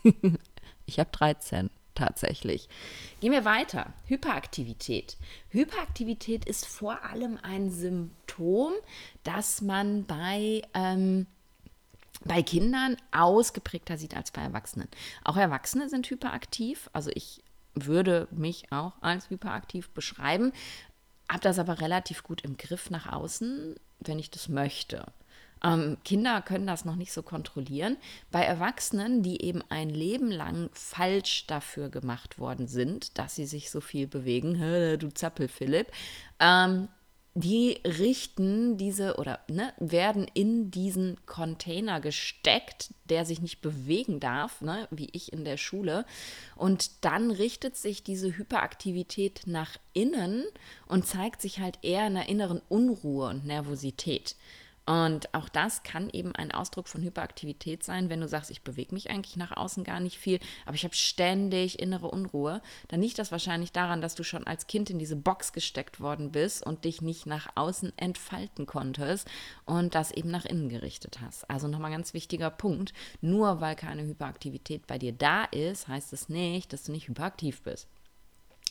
[0.87, 2.69] ich habe 13 tatsächlich.
[3.21, 3.93] Gehen wir weiter.
[4.07, 5.17] Hyperaktivität.
[5.51, 8.73] Hyperaktivität ist vor allem ein Symptom,
[9.23, 11.27] das man bei ähm,
[12.25, 14.89] bei Kindern ausgeprägter sieht als bei Erwachsenen.
[15.25, 16.91] Auch Erwachsene sind hyperaktiv.
[16.93, 17.43] Also ich
[17.75, 20.53] würde mich auch als hyperaktiv beschreiben,
[21.29, 25.07] habe das aber relativ gut im Griff nach außen, wenn ich das möchte.
[25.65, 27.97] Ähm, Kinder können das noch nicht so kontrollieren.
[28.31, 33.71] Bei Erwachsenen, die eben ein Leben lang falsch dafür gemacht worden sind, dass sie sich
[33.71, 34.55] so viel bewegen,
[34.99, 35.89] du Zappel Philipp,
[36.41, 36.89] ähm,
[37.35, 44.61] die richten diese oder ne, werden in diesen Container gesteckt, der sich nicht bewegen darf,
[44.61, 46.05] ne, wie ich in der Schule.
[46.57, 50.45] Und dann richtet sich diese Hyperaktivität nach innen
[50.87, 54.37] und zeigt sich halt eher in der inneren Unruhe und Nervosität.
[54.93, 58.93] Und auch das kann eben ein Ausdruck von Hyperaktivität sein, wenn du sagst, ich bewege
[58.93, 62.61] mich eigentlich nach außen gar nicht viel, aber ich habe ständig innere Unruhe.
[62.89, 66.31] Dann liegt das wahrscheinlich daran, dass du schon als Kind in diese Box gesteckt worden
[66.31, 69.27] bist und dich nicht nach außen entfalten konntest
[69.65, 71.49] und das eben nach innen gerichtet hast.
[71.49, 72.93] Also nochmal ganz wichtiger Punkt.
[73.23, 77.63] Nur weil keine Hyperaktivität bei dir da ist, heißt es nicht, dass du nicht hyperaktiv
[77.63, 77.89] bist.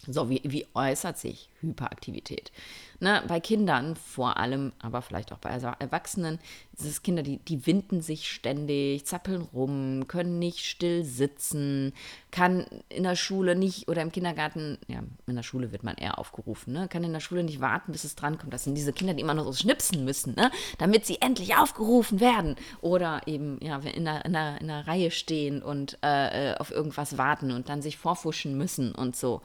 [0.08, 2.52] So, wie, wie äußert sich Hyperaktivität?
[3.00, 6.40] Ne, bei Kindern vor allem, aber vielleicht auch bei Erwachsenen,
[6.76, 11.94] sind es Kinder, die, die winden sich ständig, zappeln rum, können nicht still sitzen,
[12.32, 16.18] kann in der Schule nicht oder im Kindergarten, ja, in der Schule wird man eher
[16.18, 18.54] aufgerufen, ne, kann in der Schule nicht warten, bis es drankommt.
[18.54, 22.20] Das sind diese Kinder, die immer nur so schnipsen müssen, ne, damit sie endlich aufgerufen
[22.20, 22.56] werden.
[22.82, 27.18] Oder eben, ja, in der, in der, in der Reihe stehen und äh, auf irgendwas
[27.18, 29.42] warten und dann sich vorfuschen müssen und so.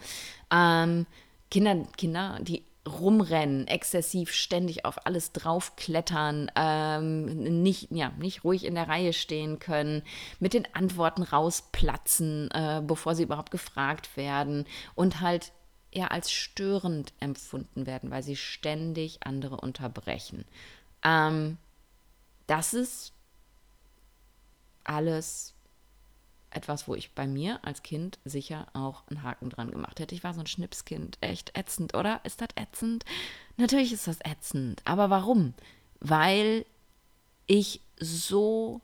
[0.52, 1.06] Ähm,
[1.50, 8.74] Kinder, Kinder, die rumrennen, exzessiv ständig auf alles draufklettern, ähm, nicht, ja, nicht ruhig in
[8.74, 10.02] der Reihe stehen können,
[10.38, 15.52] mit den Antworten rausplatzen, äh, bevor sie überhaupt gefragt werden und halt
[15.90, 20.44] eher als störend empfunden werden, weil sie ständig andere unterbrechen.
[21.02, 21.58] Ähm,
[22.46, 23.12] das ist
[24.84, 25.55] alles
[26.56, 30.14] etwas, wo ich bei mir als Kind sicher auch einen Haken dran gemacht hätte.
[30.14, 31.18] Ich war so ein Schnipskind.
[31.20, 32.20] Echt ätzend, oder?
[32.24, 33.04] Ist das ätzend?
[33.56, 34.82] Natürlich ist das ätzend.
[34.84, 35.54] Aber warum?
[36.00, 36.64] Weil
[37.46, 38.80] ich so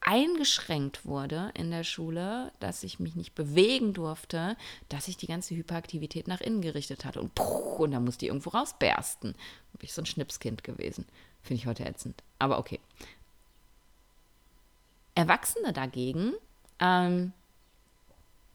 [0.00, 4.56] eingeschränkt wurde in der Schule, dass ich mich nicht bewegen durfte,
[4.88, 7.20] dass ich die ganze Hyperaktivität nach innen gerichtet hatte.
[7.20, 9.32] Und, und dann musste ich irgendwo rausbersten.
[9.32, 9.40] Bin
[9.82, 11.06] ich so ein Schnipskind gewesen.
[11.42, 12.22] Finde ich heute ätzend.
[12.38, 12.80] Aber okay.
[15.14, 16.32] Erwachsene dagegen,
[16.80, 17.32] ähm,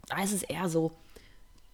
[0.07, 0.91] da ist es eher so,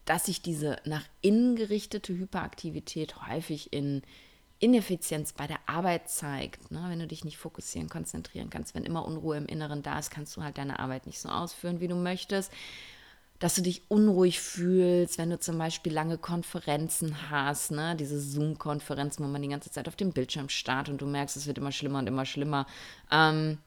[0.05, 4.01] dass sich diese nach innen gerichtete Hyperaktivität häufig in
[4.59, 6.71] Ineffizienz bei der Arbeit zeigt.
[6.71, 6.83] Ne?
[6.87, 10.37] Wenn du dich nicht fokussieren, konzentrieren kannst, wenn immer Unruhe im Inneren da ist, kannst
[10.37, 12.51] du halt deine Arbeit nicht so ausführen, wie du möchtest.
[13.39, 17.95] Dass du dich unruhig fühlst, wenn du zum Beispiel lange Konferenzen hast, ne?
[17.95, 21.47] diese Zoom-Konferenzen, wo man die ganze Zeit auf dem Bildschirm startet und du merkst, es
[21.47, 22.67] wird immer schlimmer und immer schlimmer.
[23.09, 23.57] Ähm,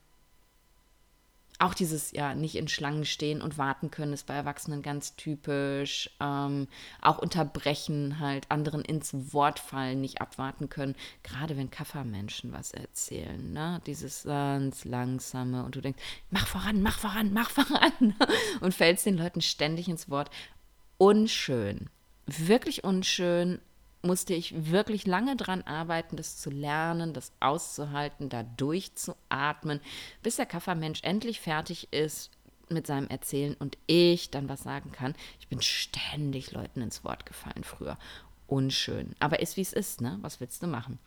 [1.59, 6.09] auch dieses, ja, nicht in Schlangen stehen und warten können, ist bei Erwachsenen ganz typisch.
[6.19, 6.67] Ähm,
[7.01, 10.95] auch unterbrechen, halt anderen ins Wort fallen, nicht abwarten können.
[11.23, 13.81] Gerade wenn Kaffermenschen was erzählen, ne?
[13.85, 18.15] Dieses ganz langsame und du denkst, mach voran, mach voran, mach voran.
[18.61, 20.29] und fällst den Leuten ständig ins Wort.
[20.97, 21.89] Unschön.
[22.25, 23.59] Wirklich unschön
[24.05, 29.81] musste ich wirklich lange dran arbeiten, das zu lernen, das auszuhalten, da durchzuatmen,
[30.23, 32.31] bis der Kaffermensch endlich fertig ist
[32.69, 35.15] mit seinem Erzählen und ich dann was sagen kann.
[35.39, 37.97] Ich bin ständig Leuten ins Wort gefallen früher.
[38.47, 39.15] Unschön.
[39.19, 40.17] Aber ist wie es ist, ne?
[40.21, 40.99] Was willst du machen?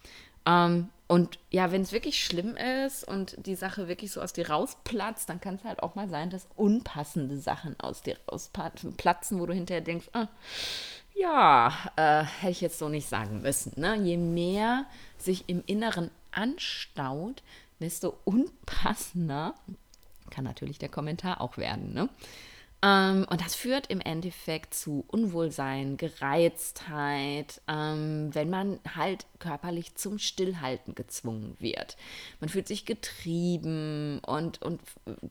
[0.46, 4.50] Ähm, und ja, wenn es wirklich schlimm ist und die Sache wirklich so aus dir
[4.50, 9.46] rausplatzt, dann kann es halt auch mal sein, dass unpassende Sachen aus dir rausplatzen, wo
[9.46, 10.28] du hinterher denkst, ah,
[11.18, 13.72] ja, äh, hätte ich jetzt so nicht sagen müssen.
[13.76, 13.96] Ne?
[13.96, 14.86] Je mehr
[15.18, 17.42] sich im Inneren anstaut,
[17.80, 19.54] desto unpassender
[20.30, 21.92] kann natürlich der Kommentar auch werden.
[21.94, 22.08] Ne?
[22.80, 30.18] Ähm, und das führt im Endeffekt zu Unwohlsein, Gereiztheit, ähm, wenn man halt körperlich zum
[30.18, 31.96] Stillhalten gezwungen wird.
[32.40, 34.80] Man fühlt sich getrieben und, und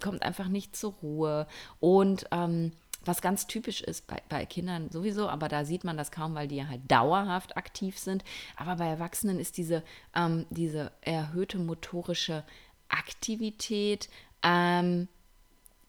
[0.01, 1.47] kommt einfach nicht zur Ruhe
[1.79, 2.73] und ähm,
[3.07, 6.47] was ganz typisch ist bei, bei Kindern sowieso, aber da sieht man das kaum, weil
[6.47, 8.23] die ja halt dauerhaft aktiv sind.
[8.55, 9.83] Aber bei Erwachsenen ist diese,
[10.15, 12.43] ähm, diese erhöhte motorische
[12.89, 14.09] Aktivität
[14.43, 15.07] ähm,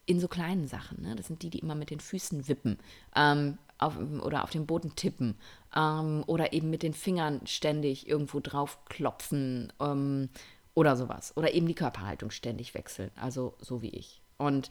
[0.05, 1.03] in so kleinen Sachen.
[1.03, 1.15] Ne?
[1.15, 2.79] Das sind die, die immer mit den Füßen wippen
[3.15, 5.37] ähm, auf, oder auf den Boden tippen
[5.75, 10.29] ähm, oder eben mit den Fingern ständig irgendwo drauf klopfen ähm,
[10.73, 11.35] oder sowas.
[11.37, 14.21] Oder eben die Körperhaltung ständig wechseln, also so wie ich.
[14.37, 14.69] Und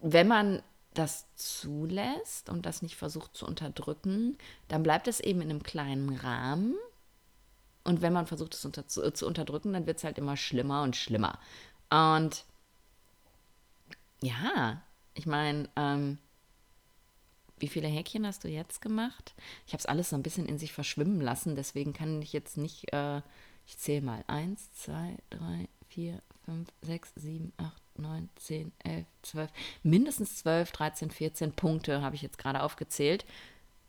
[0.00, 0.62] wenn man
[0.98, 4.36] das zulässt und das nicht versucht zu unterdrücken,
[4.68, 6.74] dann bleibt es eben in einem kleinen Rahmen.
[7.84, 10.82] Und wenn man versucht, es unter, zu, zu, unterdrücken, dann wird es halt immer schlimmer
[10.82, 11.38] und schlimmer.
[11.90, 12.44] Und
[14.20, 14.82] ja,
[15.14, 16.18] ich meine, ähm,
[17.58, 19.34] wie viele Häkchen hast du jetzt gemacht?
[19.66, 22.56] Ich habe es alles so ein bisschen in sich verschwimmen lassen, deswegen kann ich jetzt
[22.56, 23.22] nicht, äh,
[23.66, 24.24] ich zähle mal.
[24.26, 29.50] Eins, zwei, drei, vier, fünf, sechs, sieben, acht, 9, 10, 11, 12,
[29.82, 33.24] mindestens 12, 13, 14 Punkte habe ich jetzt gerade aufgezählt.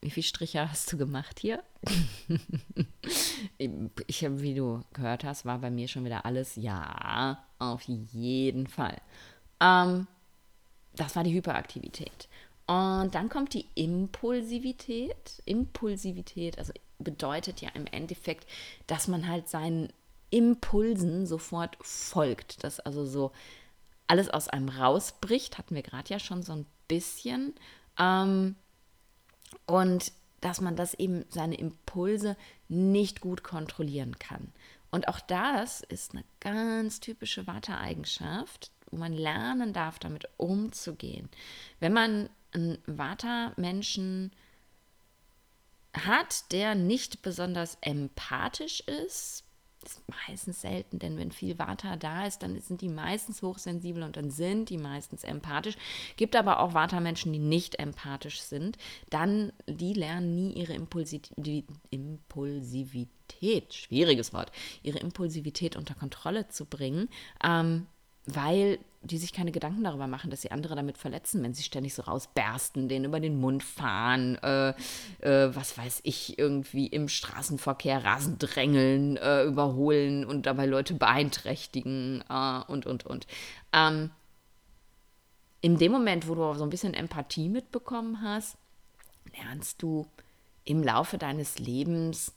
[0.02, 1.62] Wie viele Striche hast du gemacht hier?
[4.08, 8.66] ich habe, wie du gehört hast, war bei mir schon wieder alles ja, auf jeden
[8.66, 9.00] Fall.
[9.62, 10.08] Ähm,
[10.96, 12.28] das war die Hyperaktivität.
[12.66, 15.44] Und dann kommt die Impulsivität.
[15.46, 18.48] Impulsivität, also bedeutet ja im Endeffekt,
[18.88, 19.94] dass man halt seinen
[20.30, 22.64] Impulsen sofort folgt.
[22.64, 23.32] Dass also so
[24.08, 27.54] alles aus einem rausbricht, hatten wir gerade ja schon so ein bisschen.
[27.98, 28.56] Ähm,
[29.66, 30.12] und
[30.42, 32.38] dass man das eben, seine Impulse
[32.68, 34.54] nicht gut kontrollieren kann.
[34.92, 41.30] Und auch das ist eine ganz typische Vata-Eigenschaft, wo man lernen darf, damit umzugehen.
[41.80, 44.32] Wenn man einen Vata-Menschen
[45.94, 49.44] hat, der nicht besonders empathisch ist,
[49.84, 54.18] ist meistens selten, denn wenn viel Vata da ist, dann sind die meistens hochsensibel und
[54.18, 55.76] dann sind die meistens empathisch.
[56.18, 58.78] Gibt aber auch Vata-Menschen, die nicht empathisch sind.
[59.10, 64.52] Dann, die lernen nie ihre Impulsivität, Impulsivität schwieriges Wort,
[64.84, 67.10] ihre Impulsivität unter Kontrolle zu bringen.
[67.44, 67.88] Ähm,
[68.26, 71.94] weil die sich keine Gedanken darüber machen, dass sie andere damit verletzen, wenn sie ständig
[71.94, 74.70] so rausbersten, denen über den Mund fahren, äh,
[75.22, 82.24] äh, was weiß ich, irgendwie im Straßenverkehr rasend drängeln, äh, überholen und dabei Leute beeinträchtigen
[82.30, 83.26] äh, und, und, und.
[83.72, 84.12] Ähm,
[85.62, 88.58] in dem Moment, wo du so ein bisschen Empathie mitbekommen hast,
[89.38, 90.08] lernst du
[90.66, 92.34] im Laufe deines Lebens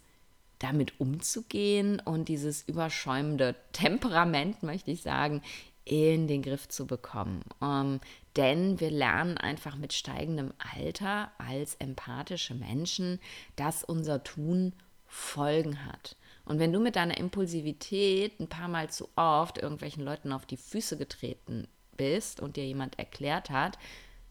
[0.59, 5.43] damit umzugehen und dieses überschäumende Temperament, möchte ich sagen,
[5.85, 7.43] in den Griff zu bekommen.
[7.61, 8.01] Um,
[8.37, 13.21] denn wir lernen einfach mit steigendem Alter als empathische Menschen,
[13.57, 14.75] dass unser Tun
[15.07, 16.17] Folgen hat.
[16.47, 20.57] Und wenn du mit deiner Impulsivität ein paar Mal zu oft irgendwelchen Leuten auf die
[20.57, 23.79] Füße getreten bist und dir jemand erklärt hat,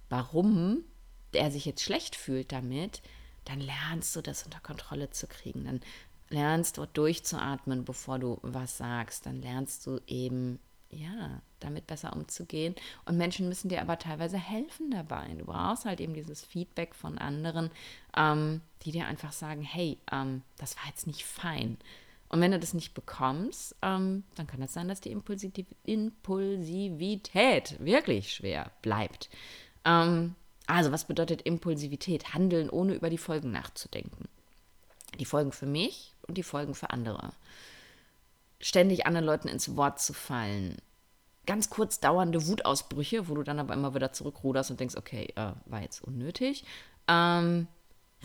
[0.10, 0.84] warum
[1.32, 3.02] er sich jetzt schlecht fühlt damit,
[3.46, 5.66] dann lernst du das unter Kontrolle zu kriegen.
[5.66, 5.82] Dann
[6.30, 9.26] lernst du durchzuatmen, bevor du was sagst.
[9.26, 10.60] Dann lernst du eben,
[10.92, 12.76] ja, damit besser umzugehen.
[13.06, 15.28] Und Menschen müssen dir aber teilweise helfen dabei.
[15.38, 17.72] Du brauchst halt eben dieses Feedback von anderen,
[18.16, 21.78] ähm, die dir einfach sagen, hey, ähm, das war jetzt nicht fein.
[22.30, 27.76] Und wenn du das nicht bekommst, ähm, dann kann es das sein, dass die Impulsivität
[27.80, 29.30] wirklich schwer bleibt.
[29.84, 32.34] Ähm, also, was bedeutet Impulsivität?
[32.34, 34.30] Handeln, ohne über die Folgen nachzudenken.
[35.20, 37.34] Die Folgen für mich und die Folgen für andere.
[38.62, 40.78] Ständig anderen Leuten ins Wort zu fallen.
[41.46, 45.54] Ganz kurz dauernde Wutausbrüche, wo du dann aber immer wieder zurückruderst und denkst, okay, äh,
[45.66, 46.64] war jetzt unnötig.
[47.08, 47.68] Ähm,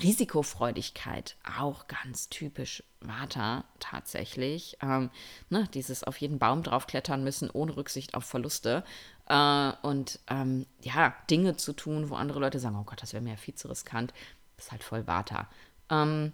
[0.02, 4.76] Risikofreudigkeit, auch ganz typisch Vata tatsächlich.
[4.82, 5.10] Ähm,
[5.48, 8.84] ne, dieses auf jeden Baum draufklettern müssen, ohne Rücksicht auf Verluste.
[9.26, 13.22] Äh, und ähm, ja, Dinge zu tun, wo andere Leute sagen, oh Gott, das wäre
[13.22, 14.12] mir ja viel zu riskant.
[14.56, 15.48] Das ist halt voll Vata.
[15.88, 16.32] Ähm,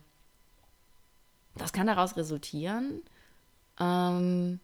[1.54, 3.02] das kann daraus resultieren,
[3.78, 4.60] ähm,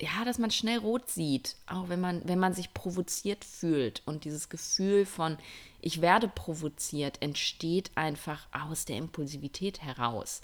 [0.00, 4.02] ja, dass man schnell rot sieht, auch wenn man, wenn man sich provoziert fühlt.
[4.04, 5.38] Und dieses Gefühl von,
[5.80, 10.42] ich werde provoziert, entsteht einfach aus der Impulsivität heraus.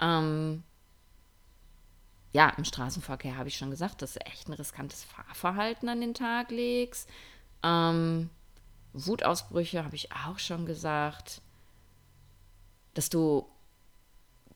[0.00, 0.62] Ähm,
[2.32, 6.14] ja, im Straßenverkehr habe ich schon gesagt, dass du echt ein riskantes Fahrverhalten an den
[6.14, 7.08] Tag legst.
[7.62, 8.30] Ähm,
[8.94, 11.42] Wutausbrüche habe ich auch schon gesagt,
[12.94, 13.46] dass du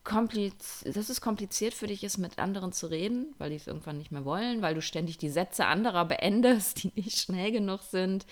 [0.09, 3.99] kompliz dass es kompliziert für dich ist, mit anderen zu reden, weil die es irgendwann
[3.99, 8.27] nicht mehr wollen, weil du ständig die Sätze anderer beendest, die nicht schnell genug sind.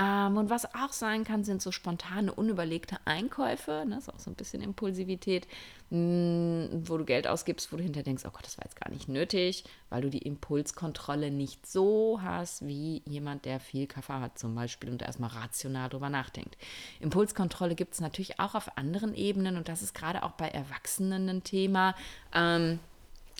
[0.00, 3.84] Ähm, und was auch sein kann, sind so spontane, unüberlegte Einkäufe.
[3.86, 3.96] Ne?
[3.96, 5.48] Das ist auch so ein bisschen Impulsivität,
[5.90, 8.80] mh, hm, wo du Geld ausgibst, wo du hinterher denkst, oh Gott, das war jetzt
[8.80, 14.20] gar nicht nötig, weil du die Impulskontrolle nicht so hast wie jemand, der viel Kaffee
[14.20, 16.56] hat zum Beispiel und erstmal rational drüber nachdenkt.
[17.00, 21.28] Impulskontrolle gibt es natürlich auch auf anderen Ebenen und das ist gerade auch bei Erwachsenen
[21.28, 21.96] ein Thema.
[22.32, 22.78] Ähm,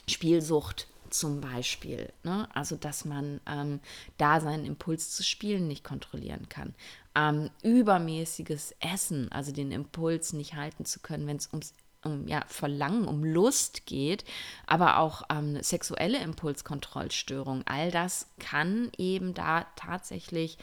[0.09, 2.12] Spielsucht zum Beispiel.
[2.23, 2.49] Ne?
[2.55, 3.81] Also, dass man ähm,
[4.16, 6.75] da seinen Impuls zu spielen nicht kontrollieren kann.
[7.14, 12.44] Ähm, übermäßiges Essen, also den Impuls nicht halten zu können, wenn es ums um ja,
[12.47, 14.25] Verlangen, um Lust geht,
[14.66, 17.62] aber auch ähm, sexuelle Impulskontrollstörung.
[17.66, 20.59] All das kann eben da tatsächlich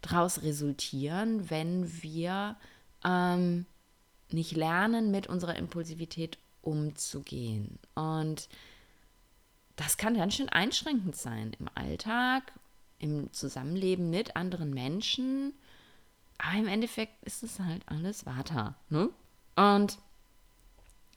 [0.00, 2.56] daraus resultieren, wenn wir
[3.04, 3.66] ähm,
[4.30, 7.78] nicht lernen, mit unserer Impulsivität umzugehen.
[7.94, 8.48] Und
[9.76, 12.52] das kann ganz schön einschränkend sein im Alltag,
[12.98, 15.54] im Zusammenleben mit anderen Menschen.
[16.38, 18.74] Aber im Endeffekt ist es halt alles Vata.
[18.90, 19.08] Ne?
[19.56, 19.98] Und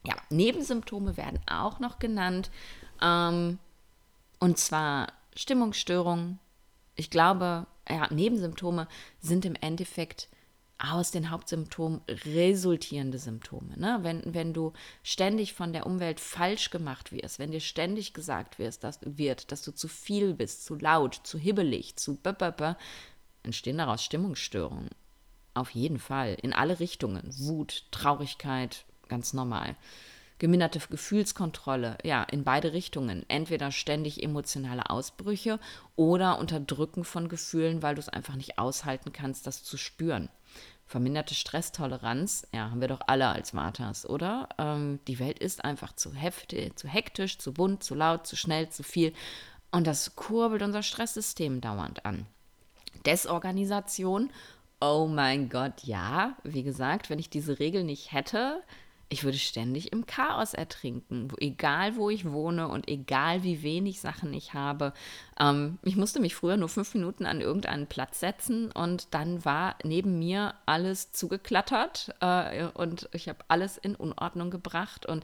[0.05, 2.51] ja, Nebensymptome werden auch noch genannt.
[3.01, 3.59] Ähm,
[4.39, 6.39] und zwar Stimmungsstörungen.
[6.95, 8.87] Ich glaube, ja, Nebensymptome
[9.19, 10.29] sind im Endeffekt
[10.77, 13.77] aus den Hauptsymptomen resultierende Symptome.
[13.77, 13.99] Ne?
[14.01, 18.83] Wenn, wenn du ständig von der Umwelt falsch gemacht wirst, wenn dir ständig gesagt wirst,
[18.83, 22.75] dass, wird, dass du zu viel bist, zu laut, zu hibbelig, zu böpöpö,
[23.43, 24.89] entstehen daraus Stimmungsstörungen.
[25.53, 27.23] Auf jeden Fall, in alle Richtungen.
[27.37, 29.77] Wut, Traurigkeit, ganz normal.
[30.37, 33.23] Geminderte Gefühlskontrolle, ja, in beide Richtungen.
[33.29, 35.59] Entweder ständig emotionale Ausbrüche
[35.95, 40.29] oder Unterdrücken von Gefühlen, weil du es einfach nicht aushalten kannst, das zu spüren.
[40.87, 44.49] Verminderte Stresstoleranz, ja, haben wir doch alle als Marthas, oder?
[44.57, 48.69] Ähm, die Welt ist einfach zu heftig, zu hektisch, zu bunt, zu laut, zu schnell,
[48.69, 49.13] zu viel.
[49.71, 52.27] Und das kurbelt unser Stresssystem dauernd an.
[53.05, 54.29] Desorganisation,
[54.79, 56.35] oh mein Gott, ja.
[56.43, 58.61] Wie gesagt, wenn ich diese Regel nicht hätte,
[59.09, 64.33] ich würde ständig im Chaos ertrinken, egal wo ich wohne und egal wie wenig Sachen
[64.33, 64.93] ich habe.
[65.39, 69.75] Ähm, ich musste mich früher nur fünf Minuten an irgendeinen Platz setzen und dann war
[69.83, 75.23] neben mir alles zugeklattert äh, und ich habe alles in Unordnung gebracht und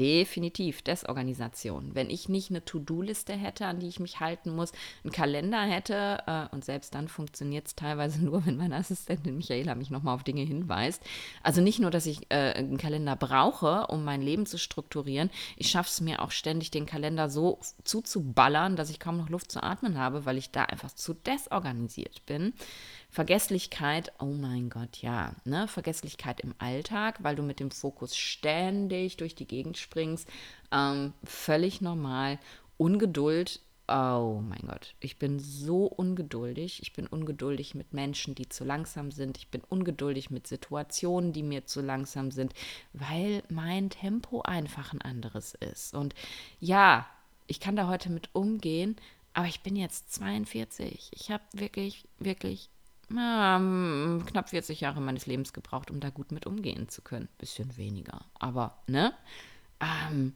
[0.00, 1.94] Definitiv Desorganisation.
[1.94, 4.72] Wenn ich nicht eine To-Do-Liste hätte, an die ich mich halten muss,
[5.04, 9.74] einen Kalender hätte, äh, und selbst dann funktioniert es teilweise nur, wenn meine Assistentin Michaela
[9.74, 11.02] mich nochmal auf Dinge hinweist.
[11.42, 15.28] Also nicht nur, dass ich äh, einen Kalender brauche, um mein Leben zu strukturieren,
[15.58, 19.52] ich schaffe es mir auch ständig, den Kalender so zuzuballern, dass ich kaum noch Luft
[19.52, 22.54] zu atmen habe, weil ich da einfach zu desorganisiert bin.
[23.10, 25.66] Vergesslichkeit, oh mein Gott, ja, ne?
[25.66, 30.28] Vergesslichkeit im Alltag, weil du mit dem Fokus ständig durch die Gegend springst,
[30.70, 32.38] ähm, völlig normal.
[32.76, 36.80] Ungeduld, oh mein Gott, ich bin so ungeduldig.
[36.82, 39.36] Ich bin ungeduldig mit Menschen, die zu langsam sind.
[39.38, 42.54] Ich bin ungeduldig mit Situationen, die mir zu langsam sind,
[42.92, 45.94] weil mein Tempo einfach ein anderes ist.
[45.94, 46.14] Und
[46.60, 47.06] ja,
[47.48, 48.94] ich kann da heute mit umgehen,
[49.32, 51.10] aber ich bin jetzt 42.
[51.12, 52.70] Ich habe wirklich, wirklich
[53.18, 57.28] ähm, knapp 40 Jahre meines Lebens gebraucht, um da gut mit umgehen zu können.
[57.38, 59.12] Bisschen weniger, aber ne?
[59.80, 60.34] Ähm,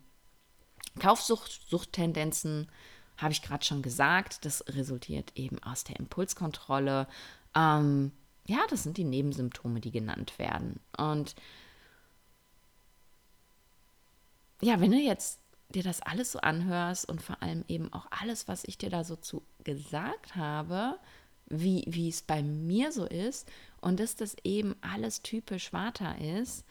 [0.98, 2.68] Kaufsucht, Suchttendenzen,
[3.16, 7.06] habe ich gerade schon gesagt, das resultiert eben aus der Impulskontrolle.
[7.54, 8.12] Ähm,
[8.46, 10.80] ja, das sind die Nebensymptome, die genannt werden.
[10.96, 11.34] Und
[14.60, 18.48] ja, wenn du jetzt dir das alles so anhörst und vor allem eben auch alles,
[18.48, 20.98] was ich dir da so zu gesagt habe,
[21.46, 26.64] wie, wie es bei mir so ist und dass das eben alles typisch Vata ist,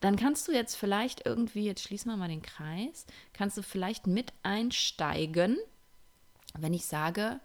[0.00, 4.06] dann kannst du jetzt vielleicht irgendwie, jetzt schließen wir mal den Kreis, kannst du vielleicht
[4.06, 5.56] mit einsteigen,
[6.58, 7.40] wenn ich sage,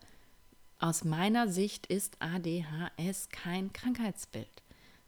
[0.77, 4.63] aus meiner Sicht ist ADHS kein Krankheitsbild.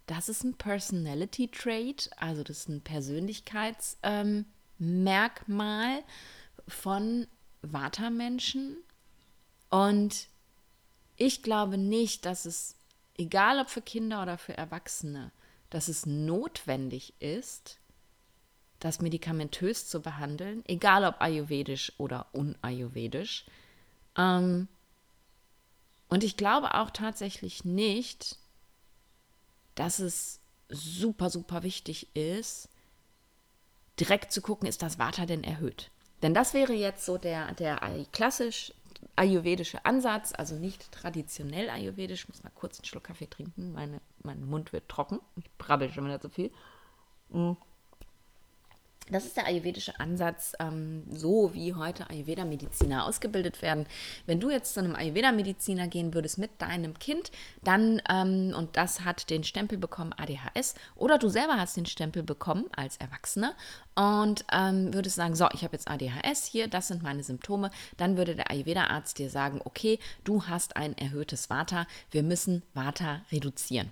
[0.05, 4.45] Das ist ein Personality Trait, also das ist ein Persönlichkeitsmerkmal
[5.97, 6.03] ähm,
[6.67, 7.27] von
[7.61, 8.77] Vata-Menschen.
[9.69, 10.27] Und
[11.22, 12.76] ich glaube nicht, dass es,
[13.15, 15.32] egal ob für Kinder oder für Erwachsene,
[15.69, 17.78] dass es notwendig ist,
[18.80, 23.45] das medikamentös zu behandeln, egal ob ayurvedisch oder unayurvedisch.
[24.17, 24.67] Ähm,
[26.09, 28.39] und ich glaube auch tatsächlich nicht,
[29.76, 32.67] dass es super, super wichtig ist,
[33.99, 35.91] direkt zu gucken, ist das Vata denn erhöht?
[36.24, 37.80] Denn das wäre jetzt so der, der
[38.11, 38.74] klassisch
[39.15, 42.23] ayurvedische Ansatz, also nicht traditionell ayurvedisch.
[42.23, 45.19] Ich muss mal kurz einen Schluck Kaffee trinken, meine, mein Mund wird trocken.
[45.35, 46.51] Ich brabbel schon wieder zu viel.
[47.29, 47.53] Mm.
[49.09, 53.85] Das ist der ayurvedische Ansatz, ähm, so wie heute Ayurveda-Mediziner ausgebildet werden.
[54.25, 57.31] Wenn du jetzt zu einem Ayurveda-Mediziner gehen würdest mit deinem Kind,
[57.61, 62.23] dann, ähm, und das hat den Stempel bekommen ADHS, oder du selber hast den Stempel
[62.23, 63.53] bekommen als Erwachsener
[63.95, 68.15] und ähm, würdest sagen, so, ich habe jetzt ADHS hier, das sind meine Symptome, dann
[68.15, 73.91] würde der Ayurveda-Arzt dir sagen, okay, du hast ein erhöhtes Vata, wir müssen Vata reduzieren.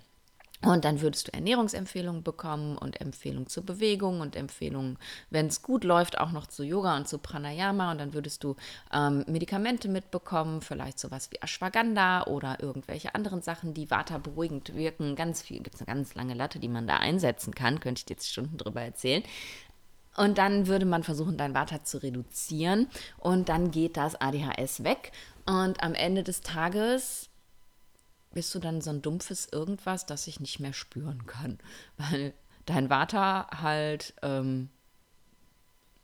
[0.61, 4.97] Und dann würdest du Ernährungsempfehlungen bekommen und Empfehlungen zur Bewegung und Empfehlungen,
[5.29, 7.91] wenn es gut läuft, auch noch zu Yoga und zu Pranayama.
[7.91, 8.57] Und dann würdest du
[8.91, 15.15] ähm, Medikamente mitbekommen, vielleicht sowas wie Ashwagandha oder irgendwelche anderen Sachen, die Vata beruhigend wirken.
[15.15, 18.05] Ganz viel, gibt es eine ganz lange Latte, die man da einsetzen kann, könnte ich
[18.05, 19.23] dir jetzt Stunden drüber erzählen.
[20.17, 22.87] Und dann würde man versuchen, dein Vata zu reduzieren
[23.17, 25.13] und dann geht das ADHS weg.
[25.45, 27.28] Und am Ende des Tages
[28.31, 31.57] bist du dann so ein dumpfes Irgendwas, das ich nicht mehr spüren kann,
[31.97, 32.33] weil
[32.65, 34.69] dein Vater halt ähm,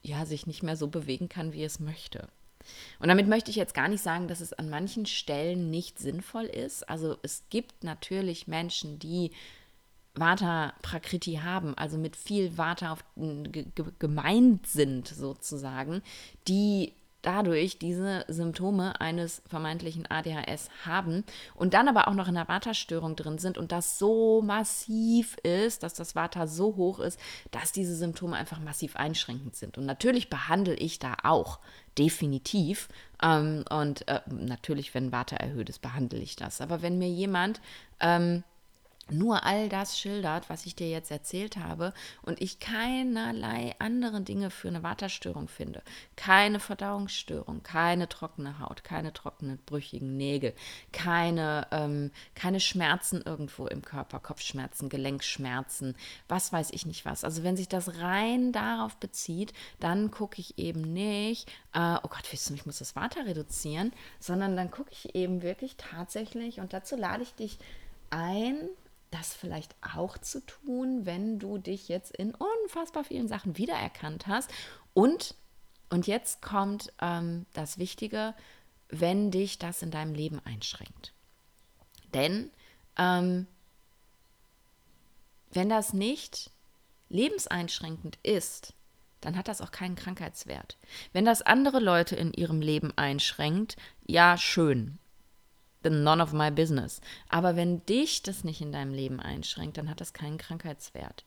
[0.02, 2.28] ja sich nicht mehr so bewegen kann, wie es möchte.
[3.00, 6.46] Und damit möchte ich jetzt gar nicht sagen, dass es an manchen Stellen nicht sinnvoll
[6.46, 6.90] ist.
[6.90, 9.32] Also es gibt natürlich Menschen, die
[10.16, 13.04] Vata Prakriti haben, also mit viel Vata auf,
[14.00, 16.02] gemeint sind sozusagen,
[16.48, 16.94] die
[17.26, 21.24] dadurch diese Symptome eines vermeintlichen ADHS haben
[21.56, 25.84] und dann aber auch noch in der Vata-Störung drin sind und das so massiv ist,
[25.84, 27.20] dass das Vata so hoch ist,
[27.52, 29.78] dass diese Symptome einfach massiv einschränkend sind.
[29.78, 31.60] Und natürlich behandle ich da auch
[31.98, 32.90] definitiv.
[33.22, 36.62] Ähm, und äh, natürlich, wenn Vata erhöht ist, behandle ich das.
[36.62, 37.62] Aber wenn mir jemand
[38.00, 38.44] ähm,
[39.10, 41.94] nur all das schildert, was ich dir jetzt erzählt habe
[42.24, 45.84] und ich keinerlei andere Dinge für eine Waterstörung finde.
[46.16, 50.54] Keine Verdauungsstörung, keine trockene Haut, keine trockenen, brüchigen Nägel,
[50.92, 55.96] keine, ähm, keine Schmerzen irgendwo im Körper, Kopfschmerzen, Gelenkschmerzen,
[56.28, 57.24] was weiß ich nicht was.
[57.24, 62.32] Also wenn sich das rein darauf bezieht, dann gucke ich eben nicht, äh, oh Gott,
[62.32, 66.74] weißt du, ich muss das Water reduzieren, sondern dann gucke ich eben wirklich tatsächlich und
[66.74, 67.60] dazu lade ich dich
[68.10, 68.70] ein,
[69.16, 74.52] das vielleicht auch zu tun, wenn du dich jetzt in unfassbar vielen Sachen wiedererkannt hast.
[74.94, 75.36] Und,
[75.90, 78.34] und jetzt kommt ähm, das Wichtige,
[78.90, 81.14] wenn dich das in deinem Leben einschränkt.
[82.14, 82.52] Denn
[82.98, 83.48] ähm,
[85.52, 86.52] wenn das nicht
[87.10, 88.74] lebenseinschränkend ist,
[89.22, 90.78] dann hat das auch keinen Krankheitswert.
[91.14, 95.00] Wenn das andere Leute in ihrem Leben einschränkt, ja, schön
[95.90, 97.02] none of my business.
[97.30, 101.26] Aber wenn dich das nicht in deinem Leben einschränkt, dann hat das keinen Krankheitswert.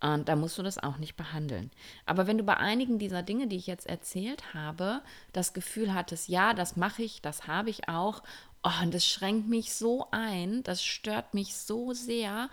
[0.00, 1.70] Und da musst du das auch nicht behandeln.
[2.06, 5.02] Aber wenn du bei einigen dieser Dinge, die ich jetzt erzählt habe,
[5.32, 8.22] das Gefühl hattest, ja, das mache ich, das habe ich auch,
[8.62, 12.48] oh, und das schränkt mich so ein, das stört mich so sehr,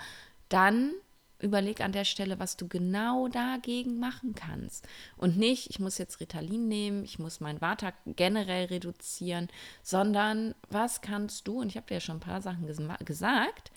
[0.49, 0.91] dann
[1.39, 4.87] überleg an der Stelle, was du genau dagegen machen kannst.
[5.17, 9.49] Und nicht, ich muss jetzt Ritalin nehmen, ich muss meinen Vata generell reduzieren,
[9.83, 13.71] sondern was kannst du, und ich habe dir ja schon ein paar Sachen ges gesagt,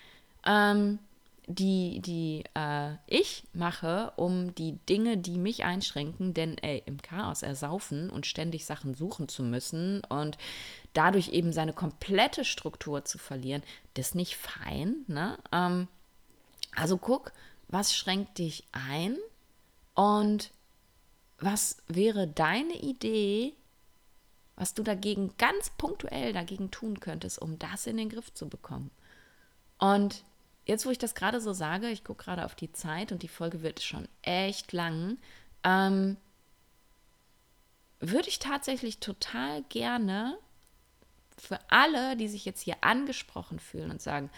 [0.47, 0.99] ähm,
[1.49, 7.43] die, die äh, ich mache, um die Dinge, die mich einschränken, denn ey, im Chaos
[7.43, 10.37] ersaufen und ständig Sachen suchen zu müssen und
[10.93, 13.63] dadurch eben seine komplette Struktur zu verlieren,
[13.95, 15.05] das ist nicht fein.
[15.07, 15.39] Ne?
[15.51, 15.89] Ähm,
[16.77, 17.33] also guck,
[17.69, 19.17] was schränkt dich ein
[19.95, 20.51] und
[21.39, 23.55] was wäre deine Idee,
[24.57, 28.91] was du dagegen ganz punktuell dagegen tun könntest, um das in den Griff zu bekommen.
[29.79, 30.25] Und
[30.67, 33.29] jetzt, wo ich das gerade so sage, ich gucke gerade auf die Zeit und die
[33.29, 35.19] Folge wird schon echt lang,
[35.63, 36.17] ähm,
[38.01, 40.39] würde ich tatsächlich total gerne
[41.37, 44.31] für alle, die sich jetzt hier angesprochen fühlen und sagen,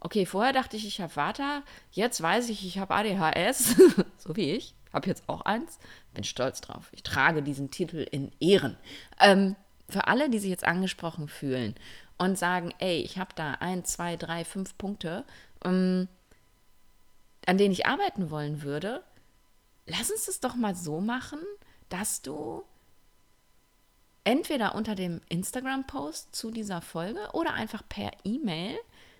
[0.00, 3.76] okay, vorher dachte ich, ich habe Vater, jetzt weiß ich, ich habe ADHS,
[4.18, 5.78] so wie ich, habe jetzt auch eins,
[6.14, 6.88] bin stolz drauf.
[6.92, 8.76] Ich trage diesen Titel in Ehren.
[9.20, 9.56] Ähm,
[9.88, 11.74] für alle, die sich jetzt angesprochen fühlen
[12.18, 15.24] und sagen, ey, ich habe da ein, zwei, drei, fünf Punkte,
[15.64, 16.08] ähm,
[17.46, 19.02] an denen ich arbeiten wollen würde,
[19.86, 21.38] lass uns das doch mal so machen,
[21.88, 22.64] dass du
[24.24, 28.76] entweder unter dem Instagram-Post zu dieser Folge oder einfach per E-Mail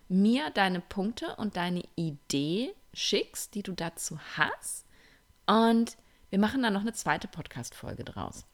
[0.08, 4.84] mir deine Punkte und deine Idee schickst, die du dazu hast.
[5.46, 5.96] Und
[6.30, 8.44] wir machen dann noch eine zweite Podcast-Folge draus.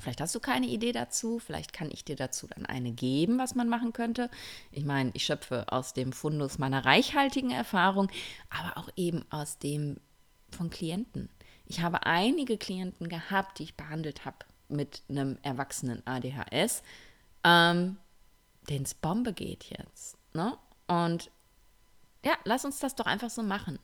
[0.00, 3.56] Vielleicht hast du keine Idee dazu, vielleicht kann ich dir dazu dann eine geben, was
[3.56, 4.30] man machen könnte.
[4.70, 8.08] Ich meine, ich schöpfe aus dem Fundus meiner reichhaltigen Erfahrung,
[8.48, 9.96] aber auch eben aus dem
[10.50, 11.28] von Klienten.
[11.66, 14.38] Ich habe einige Klienten gehabt, die ich behandelt habe
[14.68, 16.82] mit einem erwachsenen ADHS,
[17.42, 17.96] ähm,
[18.68, 20.16] denen es Bombe geht jetzt.
[20.32, 20.56] Ne?
[20.88, 21.30] Und
[22.24, 23.78] ja, lass uns das doch einfach so machen.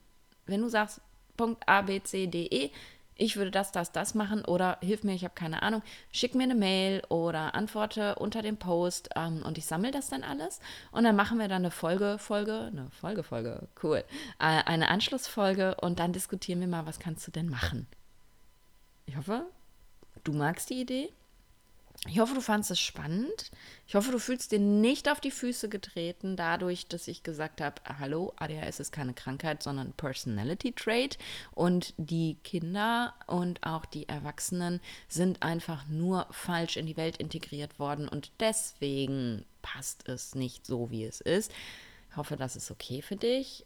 [0.47, 1.01] Wenn du sagst,
[1.37, 2.71] Punkt A, B, C, D, E,
[3.17, 6.45] ich würde das, das, das machen oder hilf mir, ich habe keine Ahnung, schick mir
[6.45, 11.05] eine Mail oder antworte unter dem Post ähm, und ich sammle das dann alles und
[11.05, 14.05] dann machen wir dann eine Folge, Folge, eine Folge, Folge, cool,
[14.41, 17.87] äh, eine Anschlussfolge und dann diskutieren wir mal, was kannst du denn machen.
[19.07, 19.47] Ich hoffe,
[20.25, 21.13] du magst die Idee.
[22.07, 23.51] Ich hoffe, du fandest es spannend.
[23.87, 27.81] Ich hoffe, du fühlst dir nicht auf die Füße getreten, dadurch, dass ich gesagt habe,
[27.99, 31.17] hallo, ADHS ist keine Krankheit, sondern Personality Trait.
[31.53, 37.79] Und die Kinder und auch die Erwachsenen sind einfach nur falsch in die Welt integriert
[37.79, 41.53] worden und deswegen passt es nicht so, wie es ist.
[42.11, 43.65] Ich hoffe, das ist okay für dich.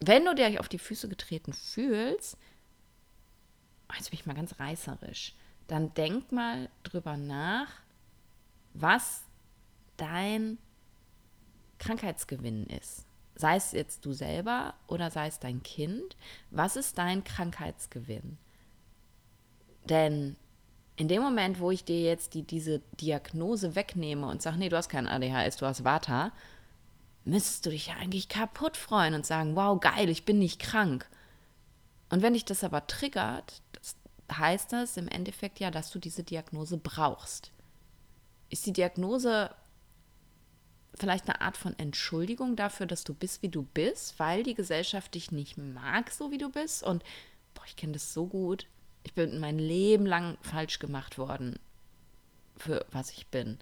[0.00, 2.36] Wenn du dir auf die Füße getreten fühlst,
[3.96, 5.32] jetzt bin ich mal ganz reißerisch
[5.66, 7.68] dann denk mal drüber nach,
[8.74, 9.22] was
[9.96, 10.58] dein
[11.78, 13.04] Krankheitsgewinn ist.
[13.34, 16.16] Sei es jetzt du selber oder sei es dein Kind,
[16.50, 18.38] was ist dein Krankheitsgewinn?
[19.88, 20.36] Denn
[20.96, 24.76] in dem Moment, wo ich dir jetzt die, diese Diagnose wegnehme und sage, nee, du
[24.76, 26.32] hast kein ADHS, du hast Vata,
[27.24, 31.06] müsstest du dich ja eigentlich kaputt freuen und sagen, wow, geil, ich bin nicht krank.
[32.08, 33.62] Und wenn dich das aber triggert,
[34.32, 37.52] heißt das im Endeffekt ja, dass du diese Diagnose brauchst.
[38.48, 39.54] Ist die Diagnose
[40.94, 45.14] vielleicht eine Art von Entschuldigung dafür, dass du bist, wie du bist, weil die Gesellschaft
[45.14, 46.82] dich nicht mag, so wie du bist?
[46.82, 47.02] Und
[47.54, 48.66] boah, ich kenne das so gut.
[49.04, 51.58] Ich bin mein Leben lang falsch gemacht worden
[52.56, 53.58] für was ich bin.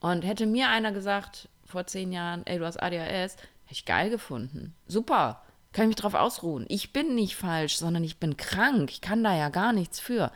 [0.00, 4.10] Und hätte mir einer gesagt vor zehn Jahren, ey, du hast ADHS, hätte ich geil
[4.10, 4.74] gefunden.
[4.86, 5.43] Super
[5.74, 6.64] kann ich mich darauf ausruhen.
[6.68, 8.90] Ich bin nicht falsch, sondern ich bin krank.
[8.90, 10.32] Ich kann da ja gar nichts für.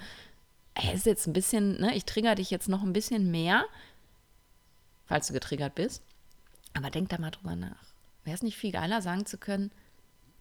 [0.75, 3.65] Es ist jetzt ein bisschen, ne, ich trigger dich jetzt noch ein bisschen mehr,
[5.07, 6.03] falls du getriggert bist.
[6.75, 7.85] Aber denk da mal drüber nach.
[8.25, 9.71] Wäre es nicht viel geiler, sagen zu können,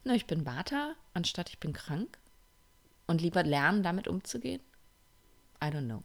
[0.04, 2.18] ne, ich bin Vata, anstatt ich bin krank?
[3.06, 4.62] Und lieber lernen, damit umzugehen?
[5.64, 6.04] I don't know.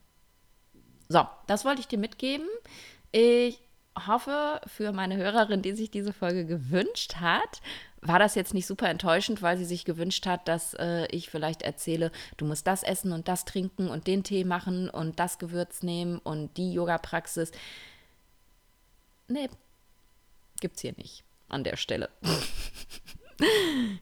[1.08, 2.46] So, das wollte ich dir mitgeben.
[3.10, 3.58] Ich
[4.06, 7.60] hoffe für meine Hörerin, die sich diese Folge gewünscht hat,
[8.02, 11.62] war das jetzt nicht super enttäuschend, weil sie sich gewünscht hat, dass äh, ich vielleicht
[11.62, 15.82] erzähle, du musst das essen und das trinken und den Tee machen und das Gewürz
[15.84, 17.52] nehmen und die Yoga-Praxis.
[19.28, 19.48] Nee,
[20.60, 22.10] gibt's hier nicht an der Stelle.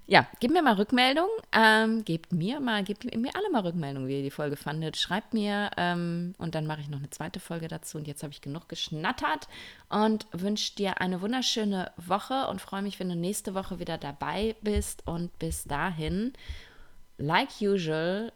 [0.06, 1.28] ja, gebt mir mal Rückmeldung.
[1.52, 4.96] Ähm, gebt mir mal, gebt mir alle mal Rückmeldung, wie ihr die Folge fandet.
[4.96, 7.98] Schreibt mir ähm, und dann mache ich noch eine zweite Folge dazu.
[7.98, 9.48] Und jetzt habe ich genug geschnattert
[9.88, 14.56] und wünsche dir eine wunderschöne Woche und freue mich, wenn du nächste Woche wieder dabei
[14.62, 15.06] bist.
[15.06, 16.32] Und bis dahin,
[17.18, 18.32] like usual,